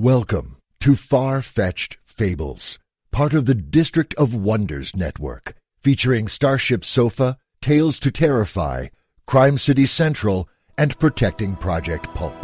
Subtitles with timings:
[0.00, 2.78] Welcome to Far Fetched Fables,
[3.10, 8.90] part of the District of Wonders network, featuring Starship Sofa, Tales to Terrify,
[9.26, 12.36] Crime City Central, and Protecting Project Pulp.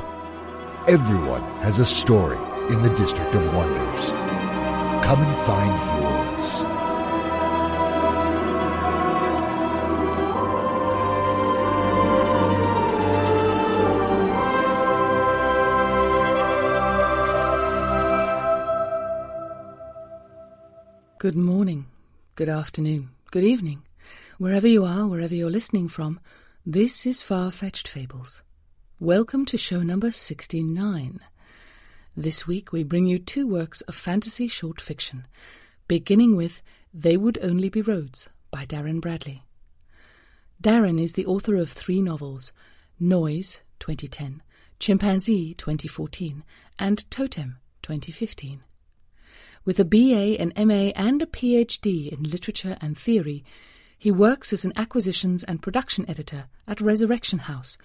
[0.89, 2.41] Everyone has a story
[2.73, 4.11] in the District of Wonders.
[5.07, 5.94] Come and find
[21.25, 21.87] Good morning,
[22.35, 23.83] good afternoon, good evening.
[24.37, 26.21] Wherever you are, wherever you're listening from,
[26.67, 28.43] this is Far Fetched Fables.
[29.01, 31.21] Welcome to show number 69.
[32.15, 35.27] This week we bring you two works of fantasy short fiction,
[35.89, 36.61] beginning with
[36.93, 39.45] They Would Only Be Roads by Darin Bradley.
[40.61, 42.53] Darin is the author of three novels
[43.01, 44.43] Noise, 2010,
[44.79, 46.45] Chimpanzee, 2014,
[46.79, 48.61] and Totem, 2015.
[49.67, 53.43] With a BA, an MA, and a PhD in literature and theory,
[53.99, 57.79] he works as an acquisitions and production editor at Resurrection House,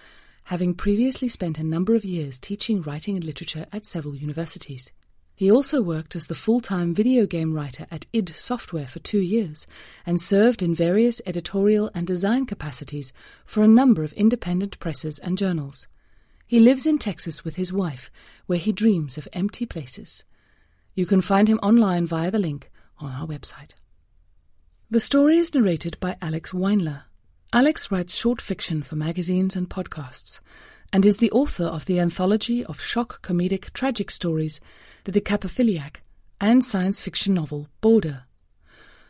[0.44, 4.92] having previously spent a number of years teaching writing and literature at several universities.
[5.34, 9.20] He also worked as the full time video game writer at id Software for two
[9.20, 9.66] years
[10.04, 13.10] and served in various editorial and design capacities
[13.46, 15.88] for a number of independent presses and journals.
[16.46, 18.10] He lives in Texas with his wife,
[18.44, 20.24] where he dreams of empty places.
[21.00, 23.70] You can find him online via the link on our website.
[24.90, 27.04] The story is narrated by Alex Weinler.
[27.54, 30.40] Alex writes short fiction for magazines and podcasts,
[30.92, 34.60] and is the author of the anthology of shock comedic tragic stories,
[35.04, 36.02] The Decapophiliac,
[36.38, 38.24] and science fiction novel Border.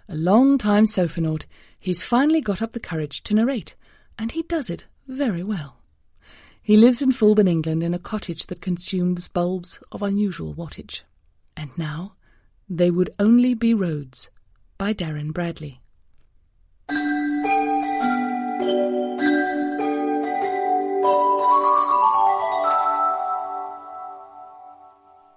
[0.08, 1.46] A long time sofanaut,
[1.80, 3.74] he's finally got up the courage to narrate,
[4.16, 5.78] and he does it very well.
[6.62, 11.02] He lives in Fulbourn, England, in a cottage that consumes bulbs of unusual wattage.
[11.56, 12.14] And now,
[12.68, 14.30] They Would Only Be Roads
[14.78, 15.80] by Darin Bradley.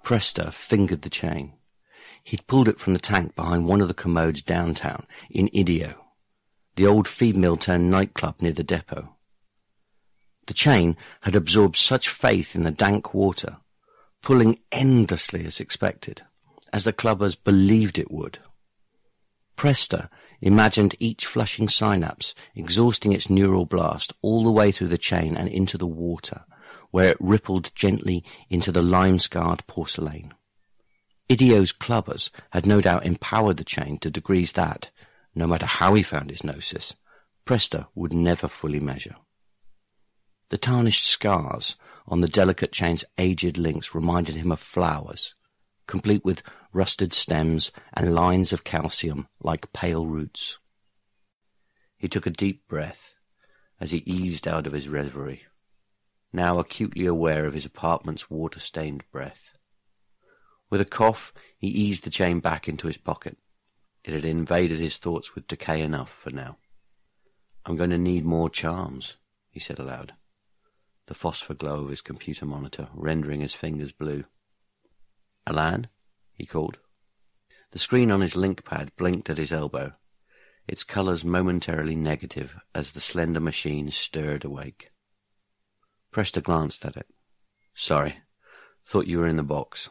[0.04, 1.54] Presta fingered the chain.
[2.22, 5.96] He'd pulled it from the tank behind one of the commodes downtown, in Idio,
[6.76, 9.16] the old feed mill turned nightclub near the depot.
[10.46, 13.56] The chain had absorbed such faith in the dank water,
[14.24, 16.22] pulling endlessly as expected,
[16.72, 18.38] as the clubbers believed it would.
[19.56, 20.08] Presta
[20.40, 25.48] imagined each flushing synapse exhausting its neural blast all the way through the chain and
[25.48, 26.44] into the water,
[26.90, 30.32] where it rippled gently into the lime-scarred porcelain.
[31.28, 34.90] Idio's clubbers had no doubt empowered the chain to degrees that,
[35.34, 36.94] no matter how he found his gnosis,
[37.44, 39.16] Presta would never fully measure.
[40.48, 41.76] The tarnished scars
[42.06, 45.34] on the delicate chain's aged links reminded him of flowers,
[45.86, 46.42] complete with
[46.72, 50.58] rusted stems and lines of calcium like pale roots.
[51.96, 53.16] He took a deep breath
[53.80, 55.44] as he eased out of his reverie,
[56.32, 59.50] now acutely aware of his apartment's water-stained breath.
[60.70, 63.38] With a cough, he eased the chain back into his pocket.
[64.02, 66.58] It had invaded his thoughts with decay enough for now.
[67.64, 69.16] I'm going to need more charms,
[69.50, 70.12] he said aloud,
[71.06, 74.24] the phosphor glow of his computer monitor rendering his fingers blue.
[75.46, 75.88] Alan?
[76.32, 76.78] he called.
[77.72, 79.94] The screen on his link pad blinked at his elbow,
[80.66, 84.90] its colors momentarily negative as the slender machine stirred awake.
[86.12, 87.08] Presta glanced at it.
[87.74, 88.18] Sorry,
[88.86, 89.90] thought you were in the box.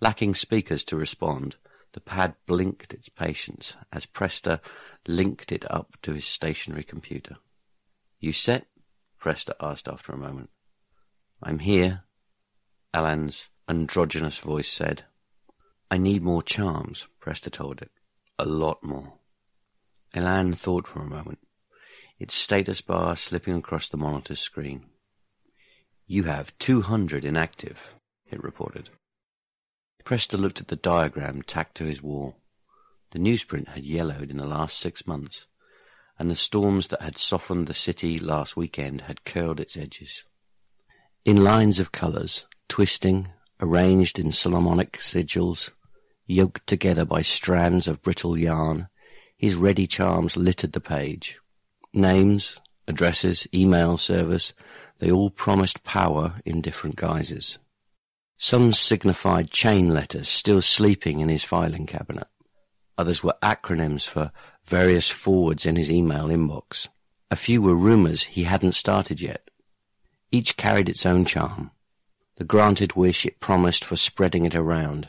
[0.00, 1.56] Lacking speakers to respond,
[1.92, 4.60] the pad blinked its patience as Presta
[5.06, 7.36] linked it up to his stationary computer.
[8.20, 8.66] You set?
[9.24, 10.50] Presta asked after a moment.
[11.42, 12.02] I'm here,
[12.92, 15.04] Alan's androgynous voice said.
[15.90, 17.90] I need more charms, Presta told it.
[18.38, 19.14] A lot more.
[20.12, 21.38] Elan thought for a moment,
[22.18, 24.90] its status bar slipping across the monitor's screen.
[26.06, 27.94] You have 200 inactive,
[28.30, 28.90] it reported.
[30.04, 32.36] Presta looked at the diagram tacked to his wall.
[33.12, 35.46] The newsprint had yellowed in the last six months,
[36.18, 40.24] and the storms that had softened the city last weekend had curled its edges.
[41.24, 43.28] In lines of colours, twisting,
[43.60, 45.70] arranged in Solomonic sigils,
[46.26, 48.88] yoked together by strands of brittle yarn,
[49.36, 51.38] his ready charms littered the page.
[51.92, 54.52] Names, addresses, email servers,
[54.98, 57.58] they all promised power in different guises.
[58.36, 62.26] Some signified chain letters still sleeping in his filing cabinet.
[62.98, 64.32] Others were acronyms for
[64.64, 66.88] various forwards in his email inbox.
[67.30, 69.50] A few were rumors he hadn't started yet.
[70.30, 71.70] Each carried its own charm,
[72.36, 75.08] the granted wish it promised for spreading it around.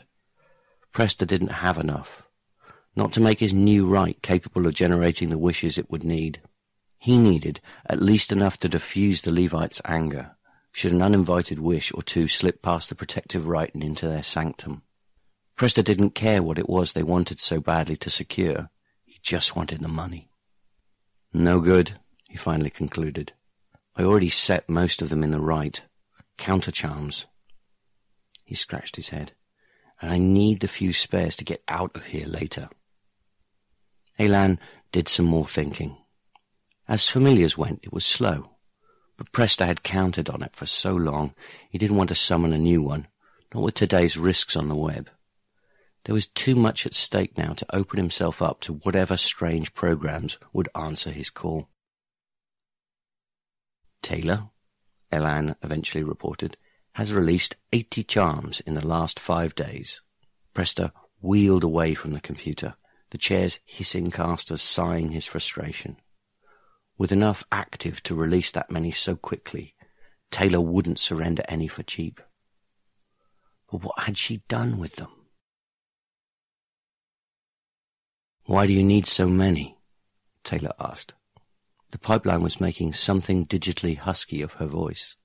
[0.92, 2.26] Presta didn't have enough,
[2.94, 6.40] not to make his new rite capable of generating the wishes it would need.
[6.98, 10.36] He needed at least enough to diffuse the Levite's anger,
[10.72, 14.82] should an uninvited wish or two slip past the protective rite and into their sanctum.
[15.56, 18.70] Presta didn't care what it was they wanted so badly to secure.
[19.26, 20.28] Just wanted the money.
[21.32, 23.32] No good, he finally concluded.
[23.96, 25.82] I already set most of them in the rite.
[26.38, 27.26] Counter charms.
[28.44, 29.32] He scratched his head.
[30.00, 32.68] And I need the few spares to get out of here later.
[34.16, 34.60] Elan
[34.92, 35.96] did some more thinking.
[36.86, 38.50] As familiars went, it was slow.
[39.16, 41.34] But Presta had counted on it for so long,
[41.68, 43.08] he didn't want to summon a new one,
[43.52, 45.10] not with today's risks on the web.
[46.06, 50.38] There was too much at stake now to open himself up to whatever strange programs
[50.52, 51.68] would answer his call.
[54.02, 54.50] Taylor,
[55.10, 56.56] Elan eventually reported,
[56.92, 60.00] has released 80 charms in the last five days.
[60.54, 62.76] Presta wheeled away from the computer,
[63.10, 65.96] the chair's hissing casters sighing his frustration.
[66.96, 69.74] With enough active to release that many so quickly,
[70.30, 72.20] Taylor wouldn't surrender any for cheap.
[73.68, 75.10] But what had she done with them?
[78.46, 79.76] Why do you need so many?
[80.44, 81.14] Taylor asked.
[81.90, 85.16] The pipeline was making something digitally husky of her voice.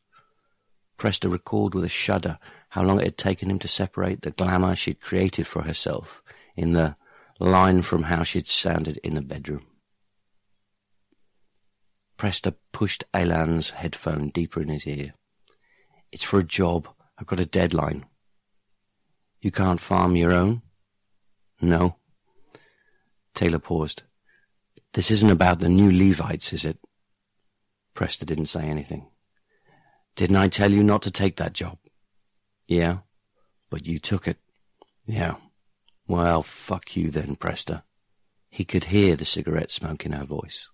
[0.97, 2.39] Presta recalled with a shudder
[2.69, 6.23] how long it had taken him to separate the glamour she'd created for herself
[6.55, 6.95] in the
[7.39, 9.65] line from how she'd sounded in the bedroom.
[12.17, 15.13] Presta pushed Elan's headphone deeper in his ear.
[16.11, 16.87] It's for a job.
[17.17, 18.05] I've got a deadline.
[19.41, 20.61] You can't farm your own?
[21.61, 21.97] No.
[23.33, 24.03] Taylor paused.
[24.93, 26.77] This isn't about the new Levites, is it?
[27.95, 29.07] Presta didn't say anything.
[30.15, 31.77] Didn't I tell you not to take that job?
[32.67, 32.99] Yeah,
[33.69, 34.37] but you took it.
[35.05, 35.35] Yeah.
[36.07, 37.83] Well, fuck you then, Presta.
[38.49, 40.67] He could hear the cigarette smoke in her voice.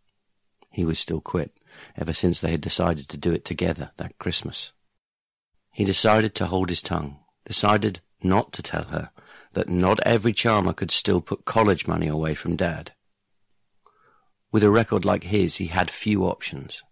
[0.71, 1.59] He was still quit,
[1.95, 4.73] ever since they had decided to do it together that Christmas.
[5.71, 9.11] He decided to hold his tongue, decided not to tell her
[9.53, 12.93] that not every charmer could still put college money away from Dad.
[14.51, 16.83] With a record like his, he had few options.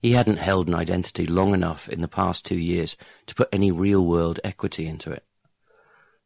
[0.00, 3.70] He hadn't held an identity long enough in the past two years to put any
[3.70, 5.24] real-world equity into it.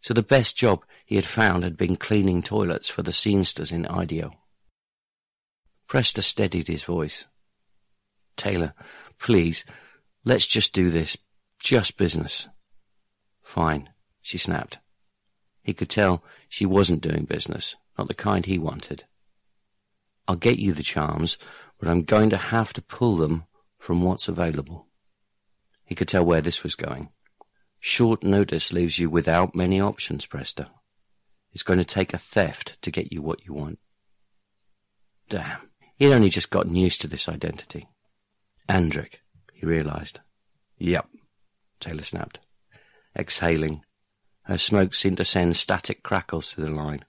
[0.01, 3.85] So the best job he had found had been cleaning toilets for the scenesters in
[3.85, 4.33] Idio.
[5.89, 7.27] Presta steadied his voice.
[8.37, 8.75] Taylor,
[9.19, 9.65] please,
[10.25, 11.19] let's just do this.
[11.59, 12.49] Just business.
[13.43, 13.91] Fine,
[14.23, 14.79] she snapped.
[15.62, 19.05] He could tell she wasn't doing business, not the kind he wanted.
[20.26, 21.38] I'll get you the charms,
[21.79, 23.45] but I'm going to have to pull them
[23.79, 24.87] from what's available.
[25.85, 27.11] He could tell where this was going.
[27.81, 30.69] Short notice leaves you without many options, Presta.
[31.52, 33.79] It's going to take a theft to get you what you want.
[35.29, 35.71] Damn.
[35.97, 37.87] He'd only just gotten used to this identity.
[38.69, 39.17] Andric,
[39.52, 40.21] he realized.
[40.79, 41.07] Yep,
[41.79, 42.40] Taylor snapped.
[43.19, 43.85] Exhaling,
[44.45, 47.05] her smoke seemed to send static crackles through the line.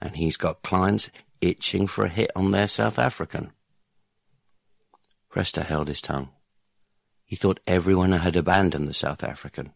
[0.00, 3.52] And he's got clients itching for a hit on their South African.
[5.32, 6.30] Presta held his tongue.
[7.24, 9.72] He thought everyone had abandoned the South African.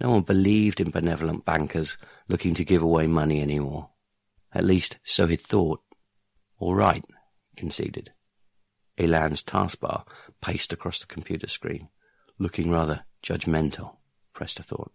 [0.00, 1.98] No one believed in benevolent bankers
[2.28, 3.90] looking to give away money anymore.
[4.52, 5.80] At least, so he'd thought.
[6.58, 7.04] All right,
[7.50, 8.12] he conceded.
[8.96, 10.04] Elan's taskbar
[10.40, 11.88] paced across the computer screen,
[12.38, 13.96] looking rather judgmental,
[14.34, 14.92] Presta thought.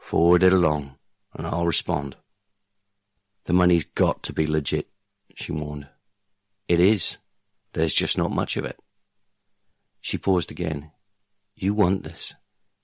[0.00, 0.96] Forward it along,
[1.34, 2.16] and I'll respond.
[3.44, 4.88] The money's got to be legit,
[5.34, 5.88] she warned.
[6.66, 7.18] It is.
[7.72, 8.78] There's just not much of it.
[10.00, 10.90] She paused again.
[11.54, 12.34] You want this.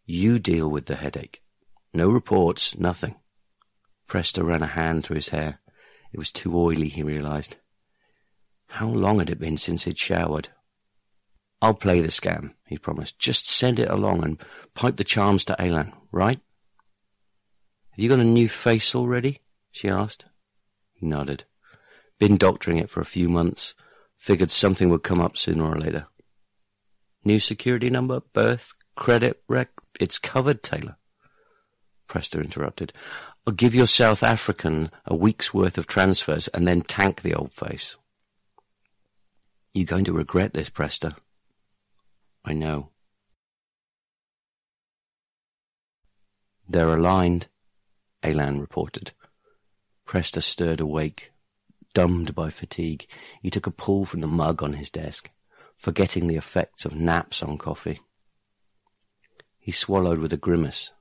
[0.04, 1.42] You deal with the headache.
[1.92, 3.16] No reports, nothing.
[4.08, 5.60] Presta ran a hand through his hair.
[6.12, 7.56] It was too oily, he realized.
[8.68, 10.50] How long had it been since he'd showered?
[11.60, 13.18] I'll play the scam, he promised.
[13.18, 14.40] Just send it along and
[14.74, 16.38] pipe the charms to Alan, right?
[17.96, 19.40] Have you got a new face already?
[19.70, 20.26] she asked.
[20.92, 21.44] He nodded.
[22.18, 23.74] Been doctoring it for a few months.
[24.18, 26.06] Figured something would come up sooner or later.
[27.24, 29.70] New security number, birth, credit rec.
[29.98, 30.98] It's covered, Taylor.
[32.06, 32.92] Presta interrupted.
[33.46, 37.52] I'll give your South African a week's worth of transfers and then tank the old
[37.52, 37.96] face.
[39.72, 41.16] You're going to regret this, Presta.
[42.44, 42.90] I know.
[46.68, 47.48] They're aligned,
[48.22, 49.12] Alan reported.
[50.06, 51.32] Presta stirred awake,
[51.94, 53.06] dumbed by fatigue.
[53.42, 55.30] He took a pull from the mug on his desk,
[55.76, 58.00] forgetting the effects of naps on coffee.
[59.58, 60.92] He swallowed with a grimace.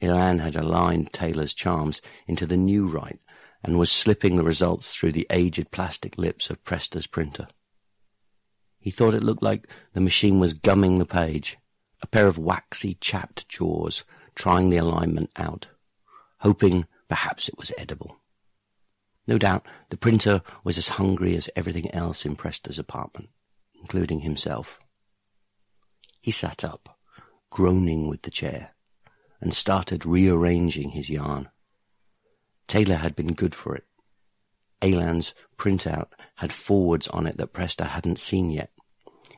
[0.00, 3.20] Ilan had aligned Taylor's charms into the new rite
[3.62, 7.48] and was slipping the results through the aged plastic lips of Presta's printer.
[8.78, 11.56] He thought it looked like the machine was gumming the page,
[12.02, 15.68] a pair of waxy, chapped jaws trying the alignment out,
[16.44, 18.18] hoping perhaps it was edible.
[19.26, 23.30] No doubt the printer was as hungry as everything else in Presta's apartment,
[23.80, 24.78] including himself.
[26.20, 26.98] He sat up,
[27.48, 28.74] groaning with the chair,
[29.40, 31.48] and started rearranging his yarn.
[32.68, 33.84] Taylor had been good for it.
[34.82, 38.70] Alan's printout had forwards on it that Presta hadn't seen yet,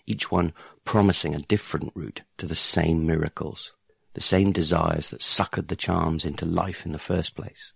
[0.07, 0.53] each one
[0.85, 3.75] promising a different route to the same miracles,
[4.17, 7.75] the same desires that suckered the charms into life in the first place.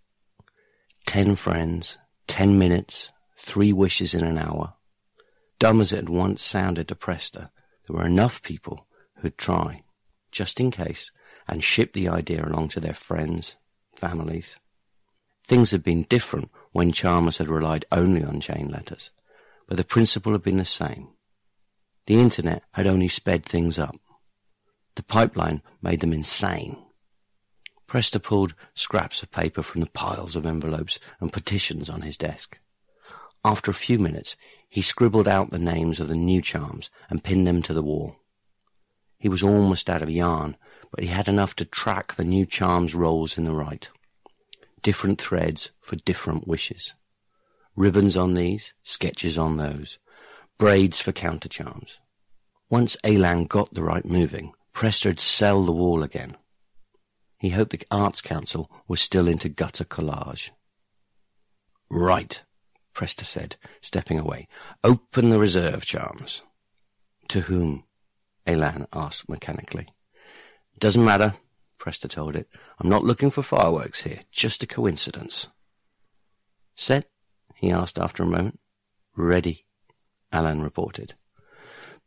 [1.04, 4.73] Ten friends, ten minutes, three wishes in an hour.
[5.59, 7.50] Dumb as it had once sounded to Presta,
[7.87, 9.82] there were enough people who'd try,
[10.32, 11.12] just in case,
[11.47, 13.56] and ship the idea along to their friends,
[13.94, 14.59] families.
[15.47, 19.11] Things had been different when charmers had relied only on chain letters,
[19.68, 21.09] but the principle had been the same.
[22.06, 24.00] The internet had only sped things up.
[24.97, 26.76] The pipeline made them insane.
[27.87, 32.59] Presta pulled scraps of paper from the piles of envelopes and petitions on his desk.
[33.44, 34.37] After a few minutes,
[34.68, 38.16] he scribbled out the names of the new charms and pinned them to the wall.
[39.18, 40.56] He was almost out of yarn,
[40.90, 43.90] but he had enough to track the new charms' roles in the rite.
[44.82, 46.94] Different threads for different wishes.
[47.76, 49.99] Ribbons on these, sketches on those,
[50.59, 51.99] braids for counter charms.
[52.68, 56.37] Once Alan got the rite moving, Presta'd sell the wall again.
[57.39, 60.50] He hoped the Arts Council was still into gutter collage.
[61.91, 62.43] Right,
[62.95, 64.47] Presta said, stepping away.
[64.85, 66.43] Open the reserve charms.
[67.29, 67.85] To whom?
[68.47, 69.89] Alan asked mechanically.
[70.79, 71.35] Doesn't matter,
[71.79, 72.49] Presta told it.
[72.79, 75.49] I'm not looking for fireworks here, just a coincidence.
[76.75, 77.09] Set?
[77.55, 78.61] he asked after a moment.
[79.17, 79.67] Ready.
[80.33, 81.15] Alan reported.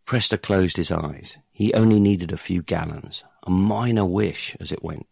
[0.06, 1.38] Presta closed his eyes.
[1.52, 5.08] He only needed a few gallons, a minor wish as it went.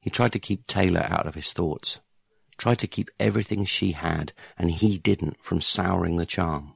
[0.00, 2.00] He tried to keep Taylor out of his thoughts,
[2.56, 6.74] tried to keep everything she had and he didn't from souring the charm.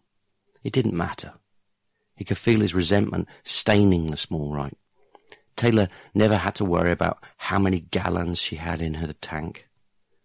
[0.65, 1.35] It didn't matter.
[2.17, 4.79] He could feel his resentment staining the small rite.
[5.57, 9.69] Taylor never had to worry about how many gallons she had in her tank.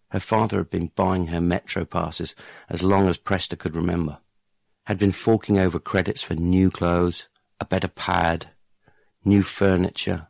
[0.09, 2.35] Her father had been buying her metro passes
[2.69, 4.19] as long as Presta could remember
[4.85, 7.27] had been forking over credits for new clothes,
[7.59, 8.51] a better pad,
[9.23, 10.27] new furniture.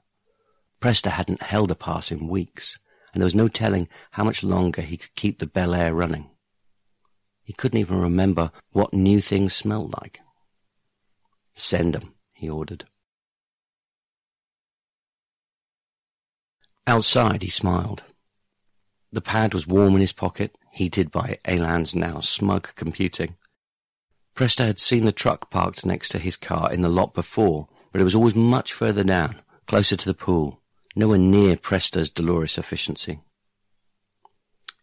[0.81, 2.77] Presta hadn't held a pass in weeks,
[3.13, 6.29] and there was no telling how much longer he could keep the Bel Air running.
[7.43, 10.21] He couldn't even remember what new things smelled like.
[11.53, 12.85] Send 'em, he ordered.
[16.87, 18.03] Outside, he smiled.
[19.11, 23.35] The pad was warm in his pocket, heated by Alan's now smug computing.
[24.35, 28.01] Presta had seen the truck parked next to his car in the lot before, but
[28.01, 30.61] it was always much further down, closer to the pool,
[30.95, 33.21] nowhere near Presta's Dolores efficiency.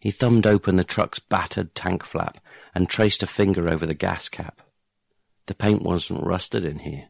[0.00, 2.38] He thumbed open the truck's battered tank flap
[2.75, 4.61] and traced a finger over the gas cap.
[5.47, 7.09] The paint wasn't rusted in here,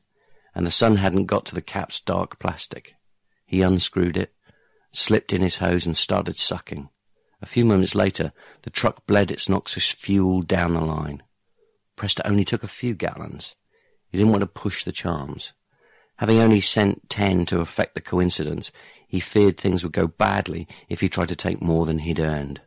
[0.54, 2.95] and the sun hadn't got to the cap's dark plastic.
[3.45, 4.33] He unscrewed it,
[4.92, 6.88] slipped in his hose and started sucking.
[7.42, 11.23] A few moments later, the truck bled its noxious fuel down the line.
[11.99, 13.57] Presta only took a few gallons.
[14.09, 15.52] He didn't want to push the charms.
[16.19, 18.71] Having only sent ten to effect the coincidence,
[19.07, 22.61] he feared things would go badly if he tried to take more than he'd earned.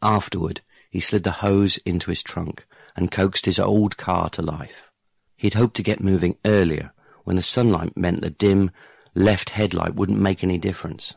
[0.00, 0.60] Afterward,
[0.90, 4.90] he slid the hose into his trunk and coaxed his old car to life.
[5.36, 6.92] He'd hoped to get moving earlier,
[7.24, 8.70] when the sunlight meant the dim,
[9.14, 11.14] left headlight wouldn't make any difference.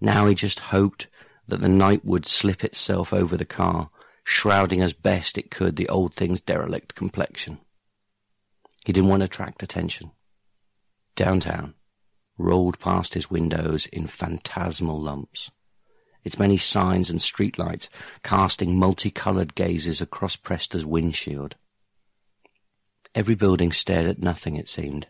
[0.00, 1.08] Now he just hoped
[1.48, 3.90] that the night would slip itself over the car,
[4.30, 7.56] shrouding as best it could the old thing's derelict complexion.
[8.84, 10.10] He didn't want to attract attention.
[11.16, 11.72] Downtown
[12.36, 15.50] rolled past his windows in phantasmal lumps,
[16.24, 17.88] its many signs and streetlights
[18.22, 21.56] casting multicolored gazes across Presta's windshield.
[23.14, 25.06] Every building stared at nothing, it seemed,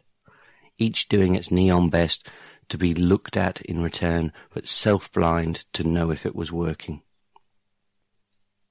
[0.79, 2.29] each doing its neon best
[2.69, 7.03] to be looked at in return, but self-blind to know if it was working.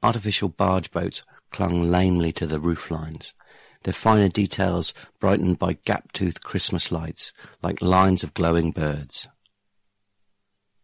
[0.04, 3.34] Artificial bargeboards clung lamely to the roof lines,
[3.84, 7.32] their finer details brightened by gap-toothed Christmas lights,
[7.64, 9.28] like lines of glowing birds.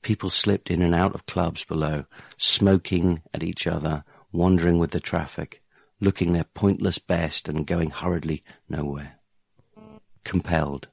[0.01, 2.05] People slipped in and out of clubs below,
[2.37, 5.61] smoking at each other, wandering with the traffic,
[5.99, 9.19] looking their pointless best and going hurriedly nowhere.
[10.23, 10.87] Compelled.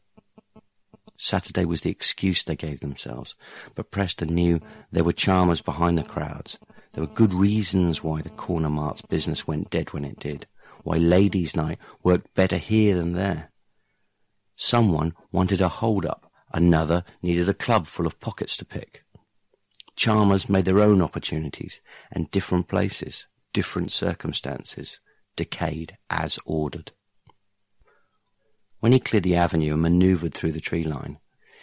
[1.23, 3.35] Saturday was the excuse they gave themselves,
[3.75, 4.59] but Preston knew
[4.91, 6.59] there were charmers behind the crowds.
[6.93, 10.47] There were good reasons why the corner mart's business went dead when it did,
[10.83, 13.51] why ladies' night worked better here than there.
[14.57, 19.05] Someone wanted a hold-up, another needed a club full of pockets to pick.
[19.97, 25.01] Charmers made their own opportunities, and different places different circumstances,
[25.37, 26.93] decayed as ordered.
[28.81, 31.19] When he cleared the avenue and maneuvered through the tree line,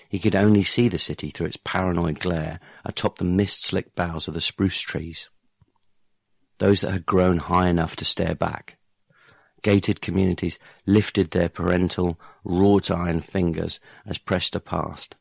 [0.09, 4.33] he could only see the city through its paranoid glare atop the mist-slicked boughs of
[4.33, 5.29] the spruce trees.
[6.59, 8.77] Those that had grown high enough to stare back.
[9.61, 15.15] Gated communities lifted their parental, wrought-iron fingers as Presta passed.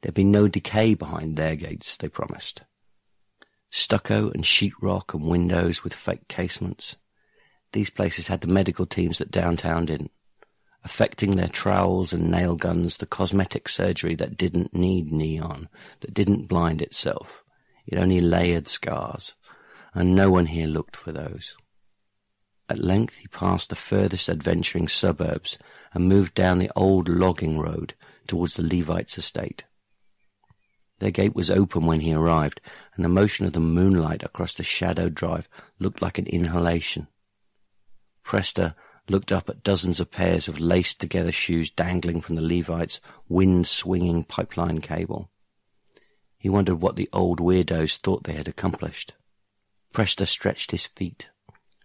[0.00, 2.62] There'd be no decay behind their gates, they promised
[3.70, 6.96] stucco and sheetrock and windows with fake casements.
[7.72, 10.12] These places had the medical teams that downtown didn't,
[10.86, 16.46] affecting their trowels and nail guns the cosmetic surgery that didn't need neon, that didn't
[16.46, 17.42] blind itself.
[17.88, 19.34] It only layered scars,
[19.94, 21.56] and no one here looked for those.
[22.68, 25.58] At length he passed the furthest adventuring suburbs
[25.92, 27.94] and moved down the old logging road
[28.28, 29.64] towards the Levites' estate.
[31.00, 32.60] Their gate was open when he arrived,
[32.94, 35.48] and the motion of the moonlight across the shadowed drive
[35.80, 37.08] looked like an inhalation.
[38.24, 38.76] Presta
[39.08, 43.66] looked up at dozens of pairs of laced together shoes dangling from the Levite's wind
[43.66, 45.30] swinging pipeline cable.
[46.38, 49.14] He wondered what the old weirdos thought they had accomplished.
[49.92, 51.30] Presta stretched his feet,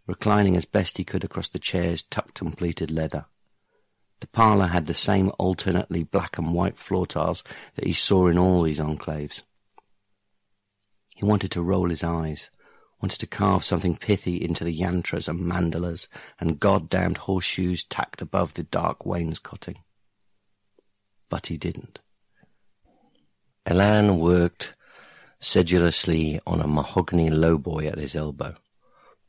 [0.05, 3.25] reclining as best he could across the chair's tucked and pleated leather.
[4.19, 7.43] The parlour had the same alternately black and white floor tiles
[7.75, 9.41] that he saw in all these enclaves.
[11.09, 12.49] He wanted to roll his eyes,
[13.01, 16.07] wanted to carve something pithy into the yantras and mandalas
[16.39, 19.79] and goddamned horseshoes tacked above the dark wainscoting.
[21.29, 21.99] But he didn't.
[23.65, 24.75] Elan worked
[25.39, 28.55] sedulously on a mahogany lowboy at his elbow,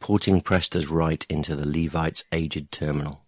[0.00, 3.24] porting Presta's rite into the Levite's aged terminal.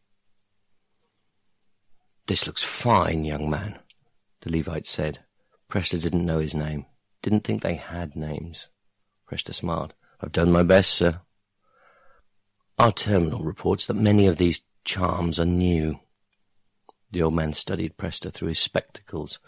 [2.27, 3.79] This looks fine, young man,
[4.41, 5.21] the Levite said.
[5.71, 6.87] Presta didn't know his name.
[7.23, 8.69] Didn't think they had names.
[9.31, 9.95] Presta smiled.
[10.25, 11.21] I've done my best, sir.
[12.79, 16.01] Our terminal reports that many of these charms are new.
[17.11, 19.39] The old man studied Presta through his spectacles.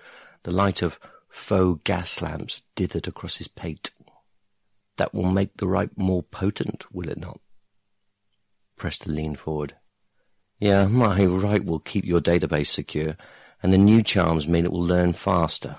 [0.43, 3.91] The light of faux gas lamps dithered across his pate.
[4.99, 7.41] That will make the rite more potent, will it not?
[8.79, 9.77] Presta leaned forward.
[10.61, 13.17] Yeah, my rite will keep your database secure,
[13.63, 15.77] and the new charms mean it will learn faster.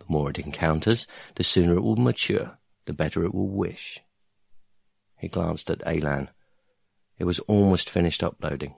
[0.00, 1.06] The more it encounters,
[1.36, 4.00] the sooner it will mature, the better it will wish.
[5.18, 6.30] He glanced at Elan.
[7.18, 8.74] It was almost finished uploading.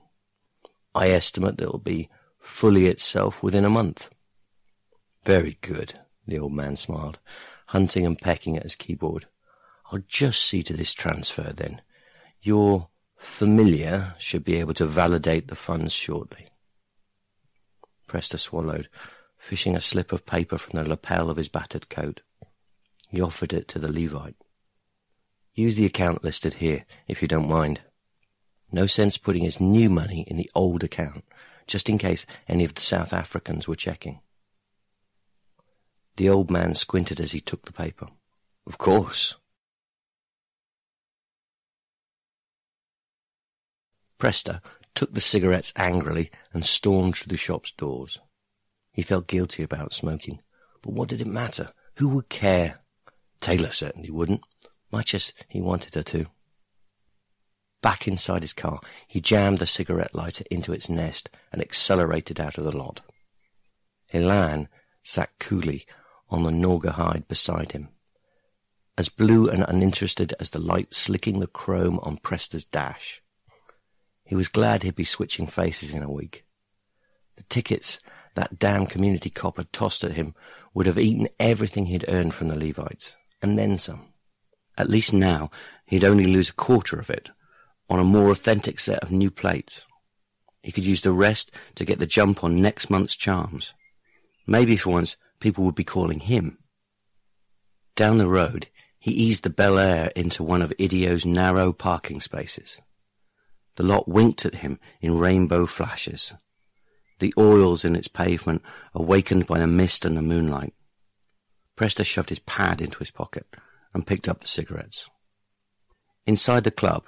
[0.95, 4.11] I estimate that it will be fully itself within a month.
[5.25, 7.19] Very good, the old man smiled,
[7.67, 9.27] hunting and pecking at his keyboard.
[9.91, 11.83] I'll just see to this transfer then.
[12.43, 16.47] Your Familiar should be able to validate the funds shortly.
[18.07, 18.89] Presta swallowed,
[19.37, 22.21] fishing a slip of paper from the lapel of his battered coat.
[23.09, 24.37] He offered it to the Levite.
[25.55, 27.81] Use the account listed here, if you don't mind.
[28.71, 31.25] No sense putting his new money in the old account,
[31.67, 34.21] just in case any of the South Africans were checking.
[36.17, 38.09] The old man squinted as he took the paper.
[38.67, 39.37] Of course.
[44.19, 44.61] Presta
[44.95, 48.21] took the cigarettes angrily and stormed through the shop's doors.
[48.93, 50.41] He felt guilty about smoking,
[50.83, 51.73] but what did it matter?
[51.97, 52.81] Who would care?
[53.41, 54.43] Taylor certainly wouldn't,
[54.91, 56.27] much as he wanted her to.
[57.81, 62.59] Back inside his car, he jammed the cigarette lighter into its nest and accelerated out
[62.59, 63.03] of the lot.
[64.13, 64.69] Elan
[65.03, 65.87] sat coolly
[66.29, 67.89] on the Naugahyde beside him,
[68.97, 73.23] as blue and uninterested as the light slicking the chrome on Presta's dash.
[74.25, 76.45] He was glad he'd be switching faces in a week.
[77.37, 78.01] The tickets
[78.35, 80.35] that damn community cop had tossed at him
[80.75, 84.13] would have eaten everything he'd earned from the Levites, and then some.
[84.77, 85.51] At least now
[85.87, 87.31] he'd only lose a quarter of it
[87.91, 89.87] on a more authentic set of new plates.
[90.63, 93.75] He could use the rest to get the jump on next month's charms.
[94.47, 96.59] Maybe for once people would be calling him.
[97.97, 102.79] Down the road, he eased the Bel Air into one of Idio's narrow parking spaces.
[103.77, 106.33] The lot winked at him in rainbow flashes,
[107.19, 108.63] the oils in its pavement
[108.95, 110.75] awakened by the mist and the moonlight.
[111.79, 113.47] Presta shoved his pad into his pocket
[113.95, 115.09] and picked up the cigarettes.
[116.27, 117.05] Inside the club,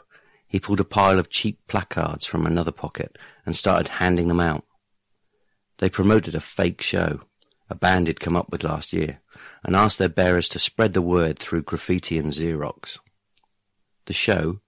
[0.46, 4.64] he pulled a pile of cheap placards from another pocket and started handing them out.
[5.78, 7.22] They promoted a fake show,
[7.68, 9.20] a band he'd come up with last year,
[9.64, 13.00] and asked their bearers to spread the word through graffiti and Xerox.
[14.04, 14.60] The show,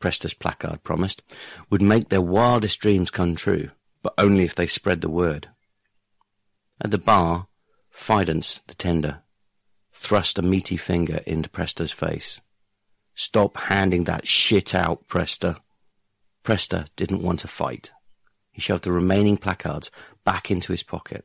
[0.00, 1.22] Presta's placard promised,
[1.68, 3.70] would make their wildest dreams come true,
[4.02, 5.48] but only if they spread the word.
[6.80, 7.48] At the bar,
[7.90, 9.21] Fidance, the tender,
[10.02, 12.40] thrust a meaty finger into Presta's face.
[13.14, 15.58] Stop handing that shit out, Presta.
[16.44, 17.92] Presta didn't want to fight.
[18.50, 19.90] He shoved the remaining placards
[20.24, 21.24] back into his pocket.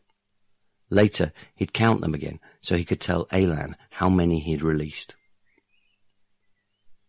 [0.90, 5.16] Later, he'd count them again so he could tell Elan how many he'd released.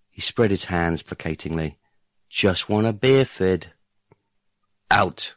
[0.08, 1.76] He spread his hands placatingly.
[2.30, 3.72] Just want a beer, Fid.
[4.90, 5.36] Out,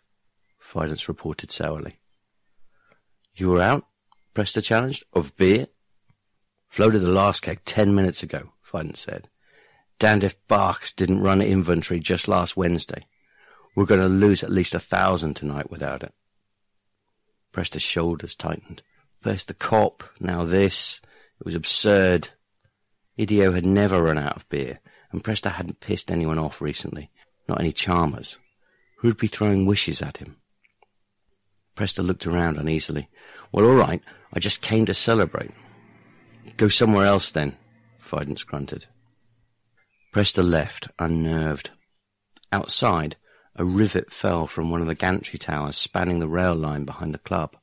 [0.60, 2.00] Fidance reported sourly.
[3.36, 3.86] You were out?
[4.34, 5.04] Presta challenged.
[5.14, 5.68] Of beer?
[6.72, 9.28] Floated the last keg ten minutes ago, Fidance said.
[10.00, 13.06] Damned if Barks didn't run inventory just last Wednesday.
[13.76, 16.14] We're going to lose at least a thousand tonight without it.
[17.54, 18.84] Presta's shoulders tightened.
[19.20, 21.02] First the cop, now this.
[21.42, 22.30] It was absurd.
[23.20, 24.80] Idio had never run out of beer,
[25.12, 27.12] and Presta hadn't pissed anyone off recently.
[27.50, 28.38] Not any charmers.
[29.00, 30.38] Who'd be throwing wishes at him?
[31.76, 33.10] Presta looked around uneasily.
[33.52, 34.02] Well, all right.
[34.32, 35.52] I just came to celebrate.
[36.62, 37.58] Go somewhere else then,
[38.00, 38.86] Fidance grunted.
[40.14, 41.72] Presta left, unnerved.
[42.52, 43.16] Outside,
[43.56, 47.18] a rivet fell from one of the gantry towers spanning the rail line behind the
[47.18, 47.58] club.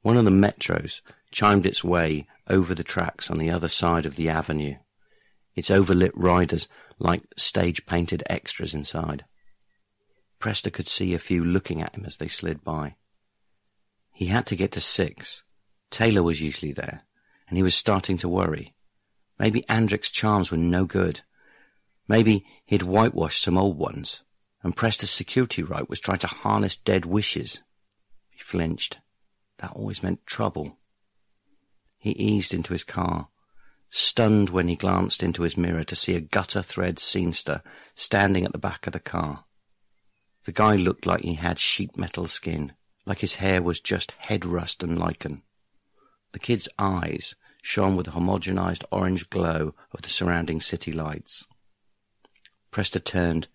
[0.00, 4.16] One of the metros chimed its way over the tracks on the other side of
[4.16, 4.74] the avenue,
[5.54, 6.66] its overlit riders
[6.98, 9.24] like stage-painted extras inside.
[10.40, 12.96] Presta could see a few looking at him as they slid by.
[14.12, 15.44] He had to get to six.
[15.90, 17.04] Taylor was usually there,
[17.52, 18.72] and he was starting to worry.
[19.38, 21.20] Maybe Andric's charms were no good.
[22.08, 24.22] Maybe he'd whitewashed some old ones,
[24.62, 27.60] and Presta's security rite was trying to harness dead wishes.
[28.30, 29.00] He flinched.
[29.58, 30.78] That always meant trouble.
[31.98, 33.28] He eased into his car,
[33.90, 37.60] stunned when he glanced into his mirror to see a gutter thread scenester
[37.94, 39.44] standing at the back of the car.
[40.46, 42.72] The guy looked like he had sheet metal skin
[43.04, 45.42] like his hair was just head rust and lichen.
[46.32, 51.46] The kid's eyes shone with the homogenized orange glow of the surrounding city lights.
[52.72, 53.48] Presta turned,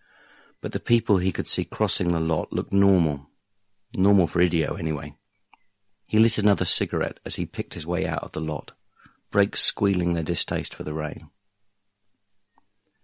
[0.61, 3.27] but the people he could see crossing the lot looked normal.
[3.95, 5.13] Normal for Idio, anyway.
[6.05, 8.71] He lit another cigarette as he picked his way out of the lot,
[9.29, 11.29] brakes squealing their distaste for the rain.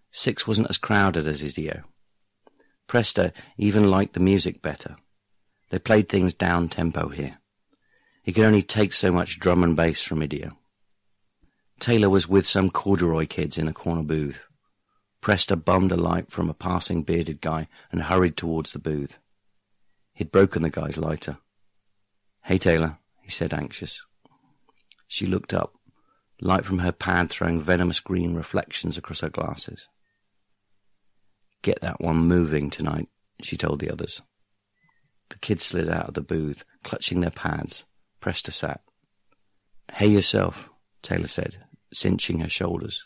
[0.10, 1.84] Six wasn't as crowded as Idio.
[2.88, 4.96] Presta even liked the music better.
[5.70, 7.39] They played things down tempo here.
[8.22, 10.56] He could only take so much drum and bass from Idio.
[11.84, 14.46] Taylor was with some corduroy kids in a corner booth.
[15.22, 19.19] Presta bummed a light from a passing bearded guy and hurried towards the booth.
[20.13, 21.39] He'd broken the guy's lighter.
[22.46, 24.02] Hey, Taylor, he said, anxious.
[25.10, 25.74] She looked up,
[26.39, 29.89] light from her pad throwing venomous green reflections across her glasses.
[31.63, 33.10] Get that one moving tonight,
[33.41, 34.22] she told the others.
[35.32, 37.84] The kids slid out of the booth, clutching their pads.
[38.22, 38.80] Presta sat.
[39.91, 40.69] Hey yourself,
[41.02, 41.58] Taylor said,
[41.93, 43.06] cinching her shoulders.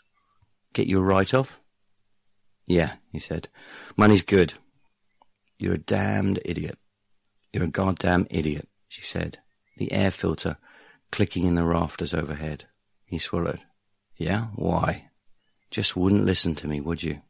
[0.72, 1.60] Get you a write-off?
[2.66, 3.48] Yeah, he said.
[3.96, 4.54] Money's good.
[5.58, 6.78] You're a damned idiot.
[7.52, 9.38] You're a goddamn idiot, she said,
[9.78, 10.58] the air filter
[11.10, 12.66] clicking in the rafters overhead.
[13.04, 13.60] He swallowed.
[14.16, 14.48] Yeah?
[14.54, 15.08] Why?
[15.70, 17.22] Just wouldn't listen to me, would you?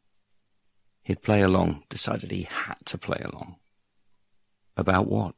[1.03, 3.55] He'd play along, decided he had to play along.
[4.75, 5.35] About what?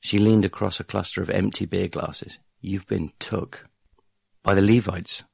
[0.00, 2.38] She leaned across a cluster of empty beer glasses.
[2.60, 3.66] You've been took.
[4.42, 5.24] By the Levites.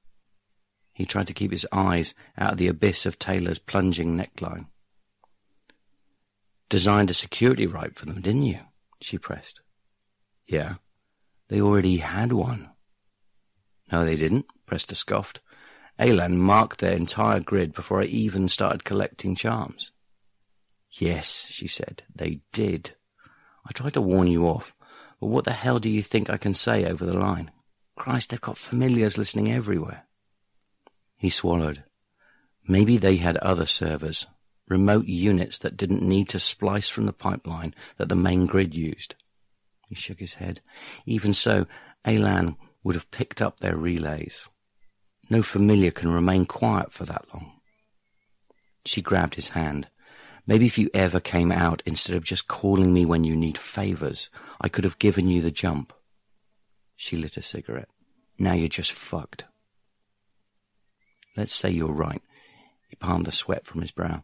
[0.92, 4.66] He tried to keep his eyes out of the abyss of Taylor's plunging neckline.
[6.68, 8.60] Designed a security rite for them, didn't you?
[9.00, 9.60] She pressed.
[10.46, 10.74] Yeah.
[11.48, 12.70] They already had one.
[13.92, 15.40] No, they didn't, Presta scoffed.
[15.98, 19.92] Alan marked their entire grid before I even started collecting charms.
[20.90, 22.94] Yes, she said, they did.
[23.66, 24.74] I tried to warn you off,
[25.20, 27.50] but what the hell do you think I can say over the line?
[27.96, 30.04] Christ, they've got familiars listening everywhere.
[31.16, 31.82] He swallowed.
[32.68, 34.26] Maybe they had other servers,
[34.68, 39.14] remote units that didn't need to splice from the pipeline that the main grid used.
[39.88, 40.60] He shook his head.
[41.06, 41.66] Even so,
[42.04, 44.48] Alan would have picked up their relays.
[45.30, 47.52] No familiar can remain quiet for that long.
[48.84, 49.88] She grabbed his hand.
[50.46, 54.30] Maybe if you ever came out instead of just calling me when you need favors,
[54.60, 55.92] I could have given you the jump.
[56.96, 57.88] She lit a cigarette.
[58.38, 59.44] Now you're just fucked.
[61.36, 62.22] Let's say you're right.
[62.88, 64.22] He palmed the sweat from his brow.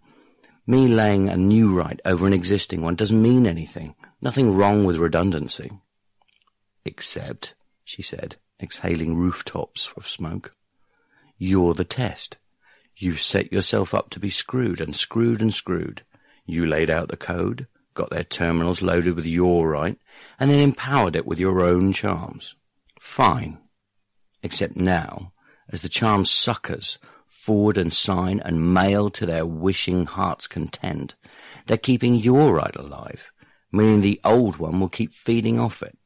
[0.66, 3.94] Me laying a new rite over an existing one doesn't mean anything.
[4.20, 5.70] Nothing wrong with redundancy.
[6.84, 7.54] Except,
[7.84, 10.54] she said, exhaling rooftops of smoke,
[11.36, 12.38] you're the test.
[12.96, 16.02] You've set yourself up to be screwed and screwed and screwed.
[16.46, 19.98] You laid out the code, got their terminals loaded with your rite,
[20.38, 22.54] and then empowered it with your own charms.
[23.02, 23.58] Fine.
[24.42, 25.32] Except now,
[25.68, 31.14] as the charm suckers forward and sign and mail to their wishing heart's content,
[31.66, 33.30] they're keeping your rite alive,
[33.70, 35.98] meaning the old one will keep feeding off it.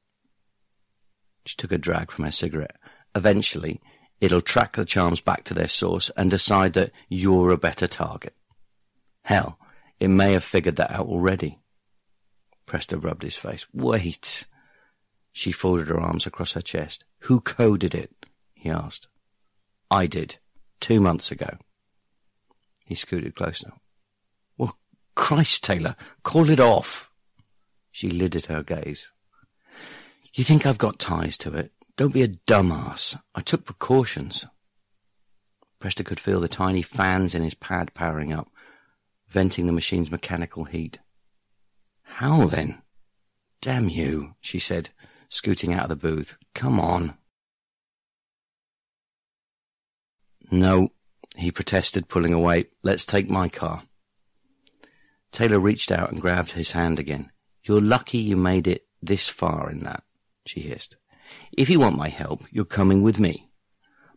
[1.44, 2.76] She took a drag from her cigarette.
[3.14, 3.80] Eventually,
[4.20, 8.34] it'll track the charms back to their source and decide that you're a better target.
[9.22, 9.60] Hell,
[10.00, 11.60] it may have figured that out already.
[12.66, 13.64] Presta rubbed his face.
[13.72, 14.46] Wait.
[15.36, 17.04] She folded her arms across her chest.
[17.24, 18.24] Who coded it?
[18.54, 19.08] he asked.
[19.90, 20.38] I did.
[20.80, 21.58] Two months ago.
[22.86, 23.72] He scooted closer.
[24.56, 24.78] Well,
[25.14, 27.10] Christ, Taylor, call it off.
[27.92, 29.12] She lidded her gaze.
[30.32, 31.70] You think I've got ties to it?
[31.98, 33.20] Don't be a dumbass.
[33.34, 34.46] I took precautions.
[35.82, 38.48] Presta could feel the tiny fans in his pad powering up,
[39.28, 40.98] venting the machine's mechanical heat.
[42.04, 42.80] How then?
[43.60, 44.88] Damn you, she said,
[45.28, 46.36] scooting out of the booth.
[46.54, 47.14] Come on.
[50.50, 50.90] No,
[51.36, 52.66] he protested, pulling away.
[52.82, 53.82] Let's take my car.
[55.32, 57.30] Taylor reached out and grabbed his hand again.
[57.64, 60.04] You're lucky you made it this far in that,
[60.46, 60.96] she hissed.
[61.56, 63.50] If you want my help, you're coming with me.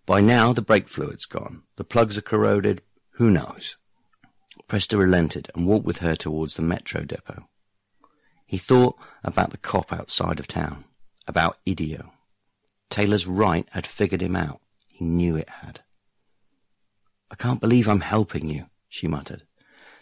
[0.05, 1.63] By now, the brake fluid's gone.
[1.75, 2.81] The plugs are corroded.
[3.13, 3.77] Who knows?
[4.67, 7.49] Presta relented and walked with her towards the metro depot.
[8.45, 10.85] He thought about the cop outside of town,
[11.29, 12.09] about Idio.
[12.89, 14.61] Taylor's rite had figured him out.
[14.87, 15.81] He knew it had.
[17.31, 19.43] I can't believe I'm helping you, she muttered.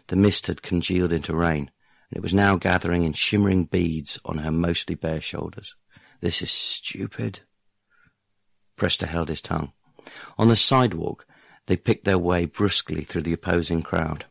[0.07, 1.69] The mist had congealed into rain,
[2.09, 5.75] and it was now gathering in shimmering beads on her mostly bare shoulders.
[6.21, 7.41] This is stupid.
[8.77, 9.73] Presta held his tongue.
[10.37, 11.27] On the sidewalk,
[11.65, 14.25] they picked their way brusquely through the opposing crowd.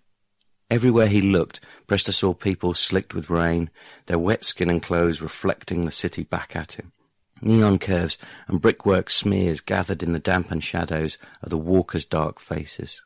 [0.70, 3.70] Everywhere he looked, Presta saw people slicked with rain,
[4.06, 6.92] their wet skin and clothes reflecting the city back at him.
[7.40, 13.02] Neon curves and brickwork smears gathered in the dampened shadows of the walkers' dark faces.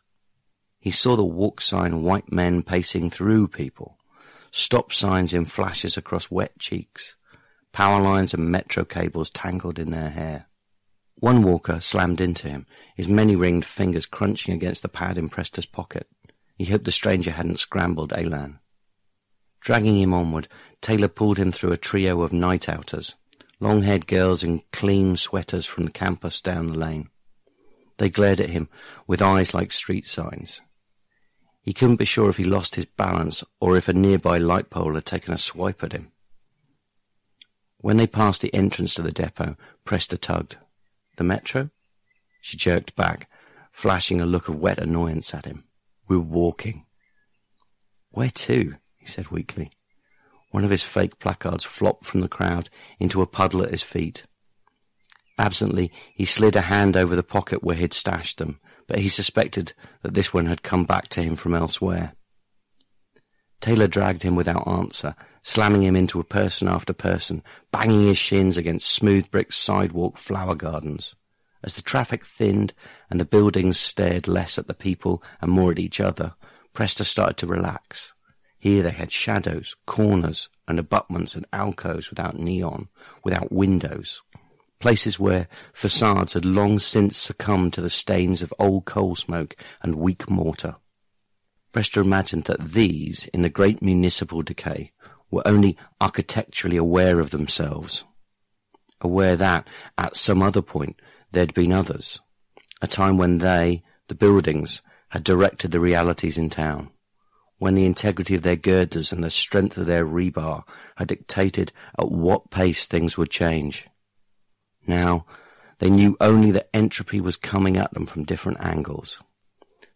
[0.78, 3.98] He saw the walk sign white men pacing through people,
[4.50, 7.16] stop signs in flashes across wet cheeks,
[7.72, 10.46] power lines and metro cables tangled in their hair.
[11.16, 16.08] One walker slammed into him, his many-ringed fingers crunching against the pad in Presta's pocket.
[16.60, 18.58] He hoped the stranger hadn't scrambled Alan.
[19.62, 20.46] Dragging him onward,
[20.82, 23.14] Taylor pulled him through a trio of night-outers,
[23.60, 27.08] long-haired girls in clean sweaters from the campus down the lane.
[27.96, 28.68] They glared at him
[29.06, 30.60] with eyes like street signs.
[31.62, 34.96] He couldn't be sure if he lost his balance or if a nearby light pole
[34.96, 36.12] had taken a swipe at him.
[37.78, 40.58] When they passed the entrance to the depot, Presta tugged.
[41.16, 41.70] The metro?
[42.42, 43.30] She jerked back,
[43.72, 45.64] flashing a look of wet annoyance at him.
[46.10, 46.86] We're walking.
[48.10, 48.74] Where to?
[48.98, 49.70] he said weakly.
[50.50, 52.68] One of his fake placards flopped from the crowd
[52.98, 54.26] into a puddle at his feet.
[55.38, 59.72] Absently, he slid a hand over the pocket where he'd stashed them, but he suspected
[60.02, 62.14] that this one had come back to him from elsewhere.
[63.60, 68.56] Taylor dragged him without answer, slamming him into a person after person, banging his shins
[68.56, 71.14] against smooth brick sidewalk flower gardens.
[71.62, 72.72] As the traffic thinned
[73.10, 76.34] and the buildings stared less at the people and more at each other,
[76.74, 78.12] Presta started to relax.
[78.58, 82.88] Here they had shadows, corners, and abutments and alcoves without neon,
[83.24, 84.22] without windows.
[84.78, 89.96] Places where facades had long since succumbed to the stains of old coal smoke and
[89.96, 90.76] weak mortar.
[91.72, 94.92] Presta imagined that these, in the great municipal decay,
[95.30, 98.04] were only architecturally aware of themselves.
[99.00, 101.00] aware that, at some other point,
[101.32, 102.20] there'd been others,
[102.82, 106.90] a time when they, the buildings, had directed the realities in town,
[107.58, 110.64] when the integrity of their girders and the strength of their rebar
[110.96, 113.88] had dictated at what pace things would change.
[114.86, 115.26] Now,
[115.78, 119.22] they knew only that entropy was coming at them from different angles,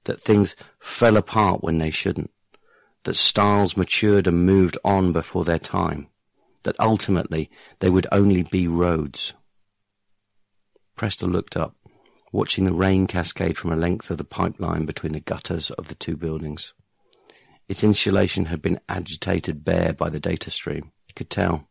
[0.04, 2.30] that things fell apart when they shouldn't,
[3.04, 6.08] that styles matured and moved on before their time,
[6.64, 9.34] that ultimately they would only be roads.
[10.96, 11.74] Presta looked up,
[12.32, 15.94] watching the rain cascade from a length of the pipeline between the gutters of the
[15.94, 16.72] two buildings.
[17.68, 20.92] Its insulation had been agitated bare by the data stream.
[21.06, 21.68] He could tell.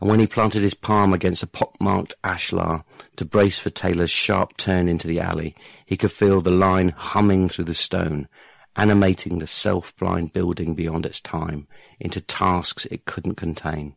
[0.00, 2.84] And when he planted his palm against a pockmarked ashlar
[3.16, 5.54] to brace for Taylor's sharp turn into the alley,
[5.86, 8.28] he could feel the line humming through the stone
[8.76, 11.66] animating the self-blind building beyond its time
[11.98, 13.94] into tasks it couldn't contain.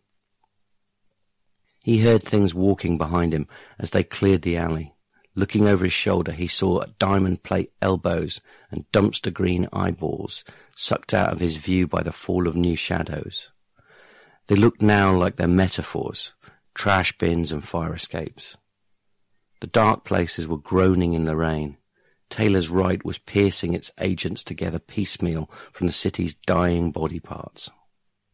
[1.83, 4.95] He heard things walking behind him as they cleared the alley.
[5.35, 8.39] Looking over his shoulder, he saw diamond plate elbows
[8.71, 10.45] and dumpster green eyeballs
[10.77, 13.51] sucked out of his view by the fall of new shadows.
[14.47, 16.33] They looked now like their metaphors,
[16.73, 18.55] trash bins and fire escapes.
[19.59, 21.77] The dark places were groaning in the rain.
[22.29, 27.69] Taylor's rite was piercing its agents together piecemeal from the city's dying body parts.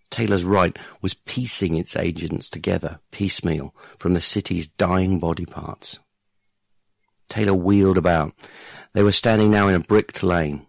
[0.10, 6.00] Taylor's rite was piecing its agents together piecemeal from the city's dying body parts.
[7.28, 8.34] Taylor wheeled about.
[8.94, 10.66] They were standing now in a bricked lane.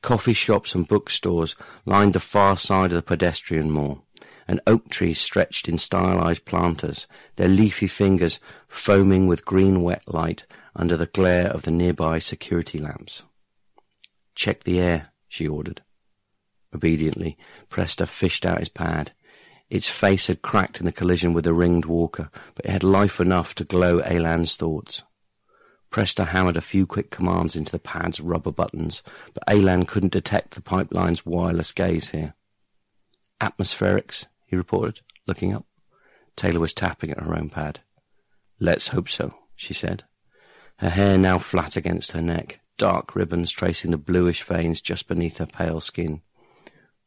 [0.00, 4.04] Coffee shops and bookstores lined the far side of the pedestrian mall,
[4.46, 10.46] and oak trees stretched in stylized planters, their leafy fingers foaming with green wet light
[10.76, 13.24] under the glare of the nearby security lamps.
[14.34, 15.82] Check the air, she ordered.
[16.74, 17.36] Obediently,
[17.70, 19.12] Presta fished out his pad.
[19.70, 23.20] Its face had cracked in the collision with the ringed walker, but it had life
[23.20, 25.02] enough to glow Elan's thoughts.
[25.90, 30.54] Presta hammered a few quick commands into the pad's rubber buttons, but Elan couldn't detect
[30.54, 32.34] the pipeline's wireless gaze here.
[33.40, 35.66] Atmospherics, he reported, looking up.
[36.36, 37.80] Taylor was tapping at her own pad.
[38.58, 40.04] Let's hope so, she said
[40.78, 45.38] her hair now flat against her neck, dark ribbons tracing the bluish veins just beneath
[45.38, 46.20] her pale skin.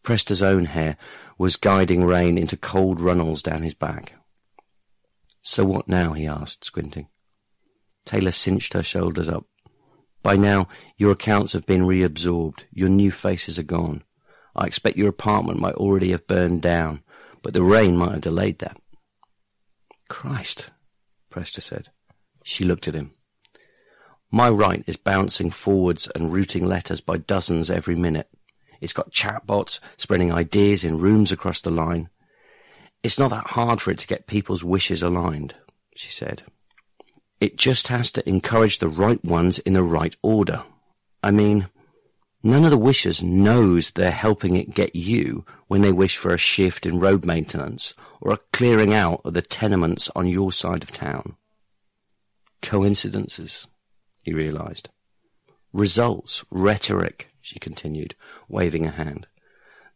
[0.07, 0.95] Presta's own hair
[1.37, 4.13] was guiding rain into cold runnels down his back.
[5.41, 6.13] So what now?
[6.13, 7.09] he asked, squinting.
[8.05, 9.47] Taylor cinched her shoulders up.
[10.23, 12.61] By now, your accounts have been reabsorbed.
[12.71, 14.05] Your new faces are gone.
[14.55, 17.03] I expect your apartment might already have burned down,
[17.43, 18.79] but the rain might have delayed that.
[20.07, 20.71] Christ,
[21.29, 21.89] Presta said.
[22.45, 23.11] She looked at him.
[24.31, 28.29] My rite is bouncing forwards and routing letters by dozens every minute.
[28.81, 32.09] It's got chatbots spreading ideas in rooms across the line.
[33.03, 35.55] It's not that hard for it to get people's wishes aligned,
[35.95, 36.43] she said.
[37.39, 40.63] It just has to encourage the right ones in the right order.
[41.23, 41.67] I mean,
[42.41, 46.37] none of the wishers knows they're helping it get you when they wish for a
[46.37, 50.91] shift in road maintenance or a clearing out of the tenements on your side of
[50.91, 51.35] town.
[52.61, 53.67] Coincidences
[54.23, 54.89] he realized.
[55.71, 58.13] Results, rhetoric, she continued,
[58.49, 59.25] waving a hand.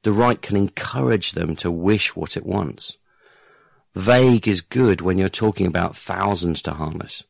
[0.03, 2.97] The rite can encourage them to wish what it wants.
[3.93, 7.25] Vague is good when you're talking about thousands to harness.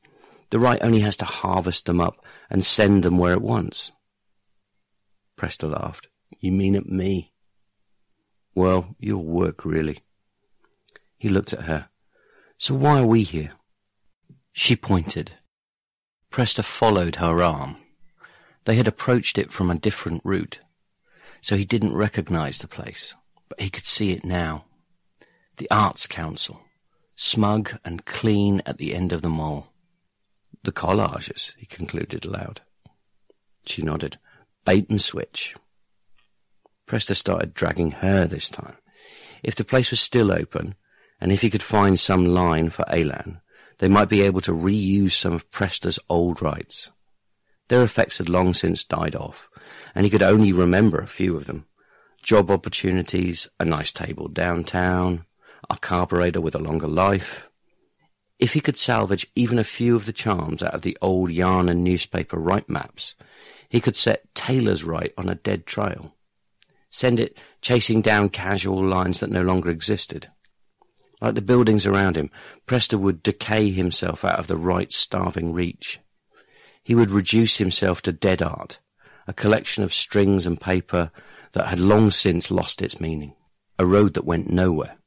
[0.52, 3.94] The rite only has to harvest them up and send them where it wants.
[5.40, 6.08] Presta laughed.
[6.40, 7.34] You mean at me?
[8.54, 10.04] Well, your work, really.
[11.18, 11.90] He looked at her.
[12.60, 13.54] So why are we here?
[14.54, 15.32] She pointed.
[16.32, 17.78] Presta followed her arm.
[18.66, 20.60] They had approached it from a different route,
[21.42, 23.16] so he didn't recognize the place,
[23.50, 24.66] but he could see it now.
[25.58, 26.62] The Arts Council,
[27.16, 29.74] smug and clean at the end of the mall.
[30.64, 32.62] The collages, he concluded aloud.
[33.66, 34.18] She nodded.
[34.64, 35.56] Bait and switch.
[36.88, 38.76] Presta started dragging her this time.
[39.44, 40.76] If the place was still open,
[41.20, 43.42] and if he could find some line for Elan,
[43.80, 46.92] they might be able to reuse some of Presta's old rites.
[47.72, 49.50] Their effects had long since died off,
[49.96, 51.68] and he could only remember a few of them.
[52.22, 55.26] Job opportunities, a nice table downtown,
[55.70, 57.50] a carburetor with a longer life.
[58.40, 61.70] If he could salvage even a few of the charms out of the old yarn
[61.70, 63.16] and newspaper rite maps,
[63.70, 66.14] he could set Taylor's rite on a dead trail.
[66.90, 70.28] Send it chasing down casual lines that no longer existed.
[71.22, 72.32] Like the buildings around him,
[72.68, 76.02] Presta would decay himself out of the rite starving reach.
[76.84, 78.80] He would reduce himself to dead art,
[79.28, 81.12] a collection of strings and paper
[81.54, 83.36] that had long since lost its meaning,
[83.78, 84.98] a road that went nowhere.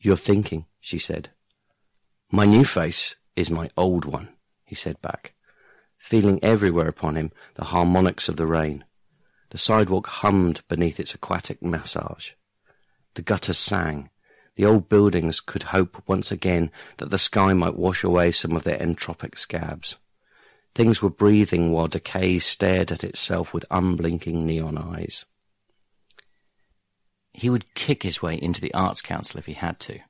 [0.00, 1.30] You're thinking, she said.
[2.30, 4.28] My new face is my old one,
[4.64, 5.34] he said back,
[5.96, 8.84] feeling everywhere upon him the harmonics of the rain.
[9.50, 12.32] The sidewalk hummed beneath its aquatic massage.
[13.14, 14.10] The gutters sang.
[14.56, 18.64] The old buildings could hope once again that the sky might wash away some of
[18.64, 19.96] their entropic scabs.
[20.74, 25.24] Things were breathing while decay stared at itself with unblinking neon eyes.
[27.32, 30.00] He would kick his way into the Arts Council if he had to.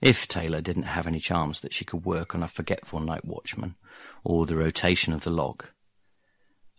[0.00, 3.76] If Taylor didn't have any charms that she could work on a forgetful night watchman,
[4.22, 5.70] or the rotation of the lock.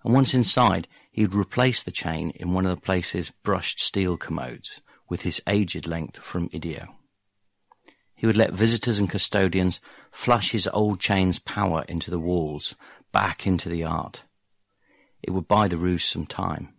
[0.03, 4.17] And once inside, he would replace the chain in one of the place's brushed steel
[4.17, 6.89] commodes with his aged length from Idio.
[8.15, 9.79] He would let visitors and custodians
[10.11, 12.75] flush his old chain's power into the walls
[13.11, 14.23] back into the art.
[15.21, 16.73] It would buy the ruse some time.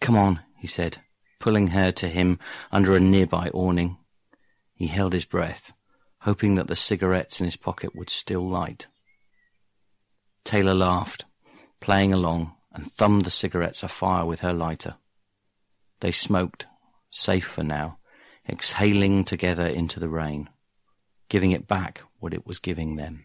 [0.00, 0.98] Come on, he said,
[1.38, 2.38] pulling her to him
[2.72, 3.98] under a nearby awning.
[4.74, 5.72] He held his breath,
[6.20, 8.86] hoping that the cigarettes in his pocket would still light.
[10.44, 11.24] Taylor laughed,
[11.80, 14.96] playing along, and thumbed the cigarettes afire with her lighter.
[16.00, 16.66] They smoked,
[17.10, 17.98] safe for now,
[18.48, 20.48] exhaling together into the rain,
[21.28, 23.24] giving it back what it was giving them.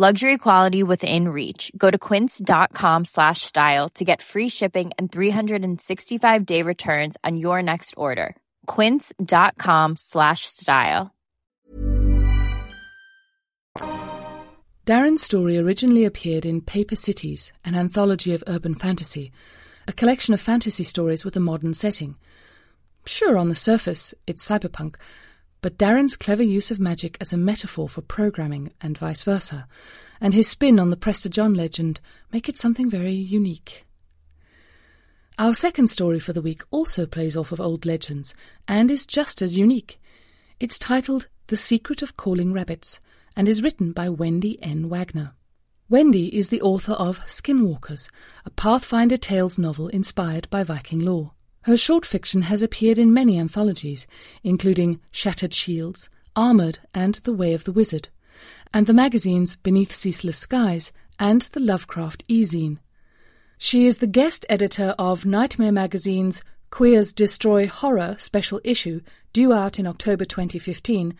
[0.00, 1.72] Luxury quality within reach.
[1.76, 7.60] Go to quince.com slash style to get free shipping and 365 day returns on your
[7.64, 8.36] next order.
[8.66, 11.12] Quince.com slash style.
[14.84, 19.32] Darin's story originally appeared in Paper Cities, an anthology of urban fantasy,
[19.88, 22.14] a collection of fantasy stories with a modern setting.
[23.04, 24.94] Sure, on the surface, it's cyberpunk,
[25.60, 29.66] but Darin's clever use of magic as a metaphor for programming and vice versa,
[30.20, 32.00] and his spin on the Prester John legend
[32.32, 33.84] make it something very unique.
[35.38, 38.34] Our second story for the week also plays off of old legends
[38.66, 40.00] and is just as unique.
[40.58, 42.98] It's titled The Secret of Calling Rabbits
[43.36, 44.88] and is written by Wendy N.
[44.88, 45.34] Wagner.
[45.88, 48.10] Wendy is the author of Skinwalkers,
[48.44, 51.32] a Pathfinder Tales novel inspired by Viking lore.
[51.68, 54.06] Her short fiction has appeared in many anthologies,
[54.42, 58.08] including Shattered Shields, Armored, and The Way of the Wizard,
[58.72, 62.78] and the magazines Beneath Ceaseless Skies and the Lovecraft e-zine.
[63.58, 66.40] She is the guest editor of Nightmare Magazine's
[66.70, 69.02] Queers Destroy Horror special issue,
[69.34, 71.14] due out in October 2015,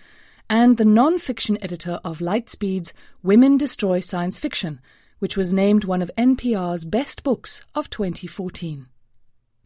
[0.49, 4.80] and the non-fiction editor of Lightspeed's Women Destroy Science Fiction,
[5.18, 8.86] which was named one of NPR's best books of 2014.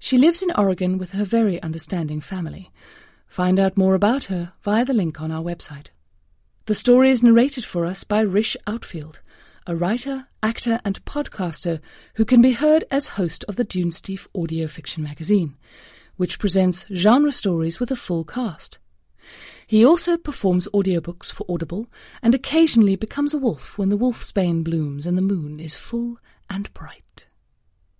[0.04, 2.72] She lives in Oregon with her very understanding family.
[3.28, 5.90] Find out more about her via the link on our website.
[6.66, 9.20] The story is narrated for us by Rish Outfield,
[9.64, 11.78] a writer, actor, and podcaster
[12.16, 15.56] who can be heard as host of the Dunesteef audio fiction magazine,
[16.16, 18.80] which presents genre stories with a full cast.
[19.68, 21.86] He also performs audiobooks for Audible
[22.20, 26.18] and occasionally becomes a wolf when the wolfsbane blooms and the moon is full
[26.50, 27.28] and bright.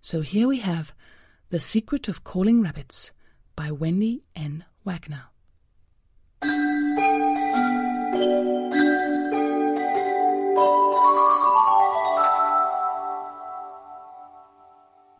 [0.01, 0.93] So here we have
[1.53, 3.13] the Secret of Calling Rabbits
[3.55, 4.65] by Wendy N.
[4.87, 5.25] Wagner.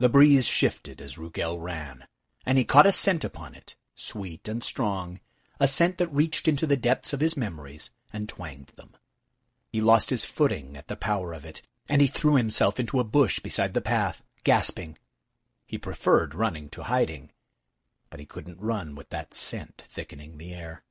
[0.01, 2.07] The breeze shifted as Rugel ran,
[2.47, 5.21] and he caught a scent upon it, sweet and strong,
[5.61, 8.93] a scent that reached into the depths of his memories and twanged them.
[9.69, 11.61] He lost his footing at the power of it,
[11.91, 14.97] and he threw himself into a bush beside the path, gasping.
[15.73, 17.33] He preferred running to hiding,
[18.11, 20.83] but he couldn't run with that scent thickening the air.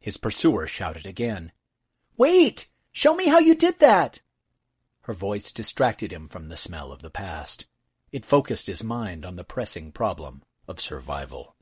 [0.00, 1.52] His pursuer shouted again.
[2.16, 2.68] Wait!
[2.90, 4.20] Show me how you did that!
[5.02, 7.66] Her voice distracted him from the smell of the past.
[8.10, 11.54] It focused his mind on the pressing problem of survival.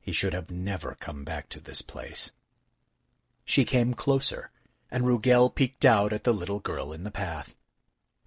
[0.00, 2.32] He should have never come back to this place.
[3.44, 4.50] She came closer,
[4.90, 7.54] and Rugel peeked out at the little girl in the path.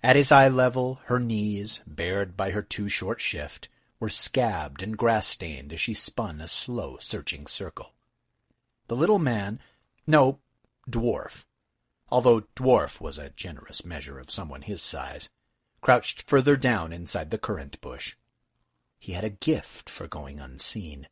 [0.01, 3.67] At his eye level, her knees, bared by her too short shift,
[3.99, 7.93] were scabbed and grass-stained as she spun a slow, searching circle.
[8.87, 9.59] The little man,
[10.07, 10.39] no,
[10.89, 11.45] dwarf,
[12.09, 15.29] although dwarf was a generous measure of someone his size,
[15.81, 18.15] crouched further down inside the currant bush.
[18.97, 21.07] He had a gift for going unseen.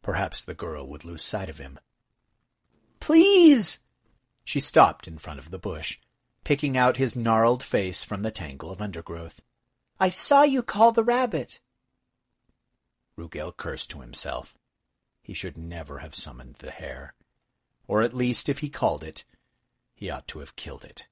[0.00, 1.78] Perhaps the girl would lose sight of him.
[3.00, 3.80] Please!
[4.44, 5.98] She stopped in front of the bush,
[6.44, 9.42] picking out his gnarled face from the tangle of undergrowth.
[10.00, 11.60] I saw you call the rabbit.
[13.16, 14.56] Rugel cursed to himself.
[15.22, 17.14] He should never have summoned the hare.
[17.86, 19.24] Or at least, if he called it,
[19.94, 21.06] he ought to have killed it.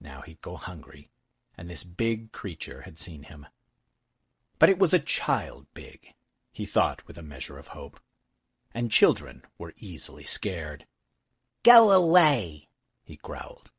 [0.00, 1.10] Now he'd go hungry,
[1.56, 3.46] and this big creature had seen him.
[4.58, 6.14] But it was a child big,
[6.52, 7.98] he thought with a measure of hope.
[8.72, 10.84] And children were easily scared.
[11.64, 12.68] Go away,
[13.04, 13.70] he growled.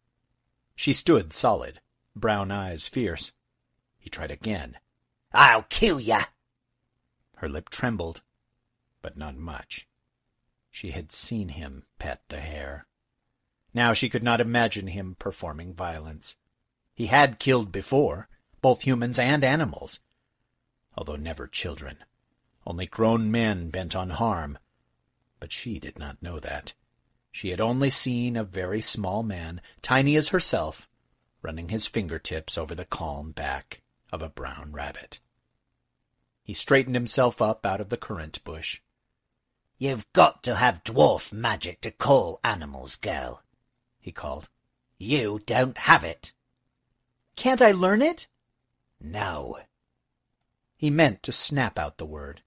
[0.79, 1.81] She stood solid,
[2.15, 3.33] brown eyes fierce.
[3.97, 4.77] He tried again.
[5.33, 6.21] I'll kill ya!
[7.35, 8.21] Her lip trembled,
[9.01, 9.89] but not much.
[10.71, 12.87] She had seen him pet the hare.
[13.73, 16.37] Now she could not imagine him performing violence.
[16.93, 18.29] He had killed before,
[18.61, 19.99] both humans and animals,
[20.95, 22.05] although never children,
[22.65, 24.57] only grown men bent on harm.
[25.41, 26.73] But she did not know that.
[27.31, 30.89] She had only seen a very small man, tiny as herself,
[31.41, 35.19] running his fingertips over the calm back of a brown rabbit.
[36.43, 38.81] He straightened himself up out of the currant bush.
[39.77, 43.43] You've got to have dwarf magic to call animals, girl,
[43.99, 44.49] he called.
[44.97, 46.33] You don't have it.
[47.35, 48.27] Can't I learn it?
[48.99, 49.59] No.
[50.75, 52.41] He meant to snap out the word.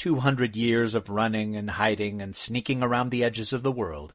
[0.00, 4.14] Two hundred years of running and hiding and sneaking around the edges of the world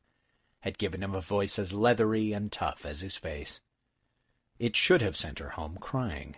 [0.62, 3.62] had given him a voice as leathery and tough as his face.
[4.58, 6.38] It should have sent her home crying.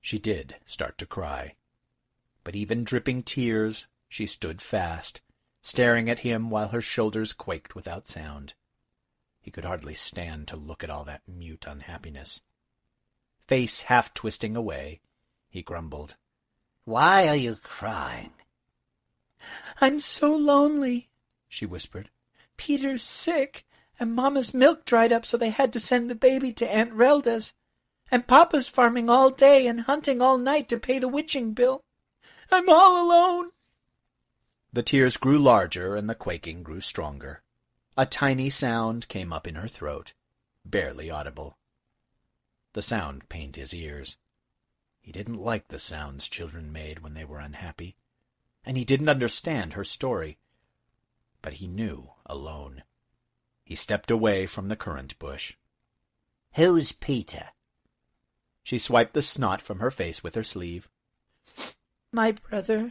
[0.00, 1.56] She did start to cry.
[2.44, 5.20] But even dripping tears, she stood fast,
[5.60, 8.54] staring at him while her shoulders quaked without sound.
[9.40, 12.42] He could hardly stand to look at all that mute unhappiness.
[13.48, 15.00] Face half twisting away,
[15.48, 16.14] he grumbled.
[16.86, 18.30] Why are you crying?
[19.80, 21.08] I'm so lonely,
[21.48, 22.10] she whispered.
[22.56, 23.66] Peter's sick,
[23.98, 27.54] and Mamma's milk dried up so they had to send the baby to Aunt Relda's.
[28.08, 31.82] And Papa's farming all day and hunting all night to pay the witching bill.
[32.52, 33.50] I'm all alone.
[34.72, 37.42] The tears grew larger and the quaking grew stronger.
[37.96, 40.12] A tiny sound came up in her throat,
[40.64, 41.58] barely audible.
[42.74, 44.18] The sound pained his ears.
[45.06, 47.94] He didn't like the sounds children made when they were unhappy,
[48.64, 50.36] and he didn't understand her story.
[51.42, 52.82] But he knew alone.
[53.62, 55.54] He stepped away from the currant bush.
[56.54, 57.50] Who's Peter?
[58.64, 60.88] She swiped the snot from her face with her sleeve.
[62.10, 62.90] My brother.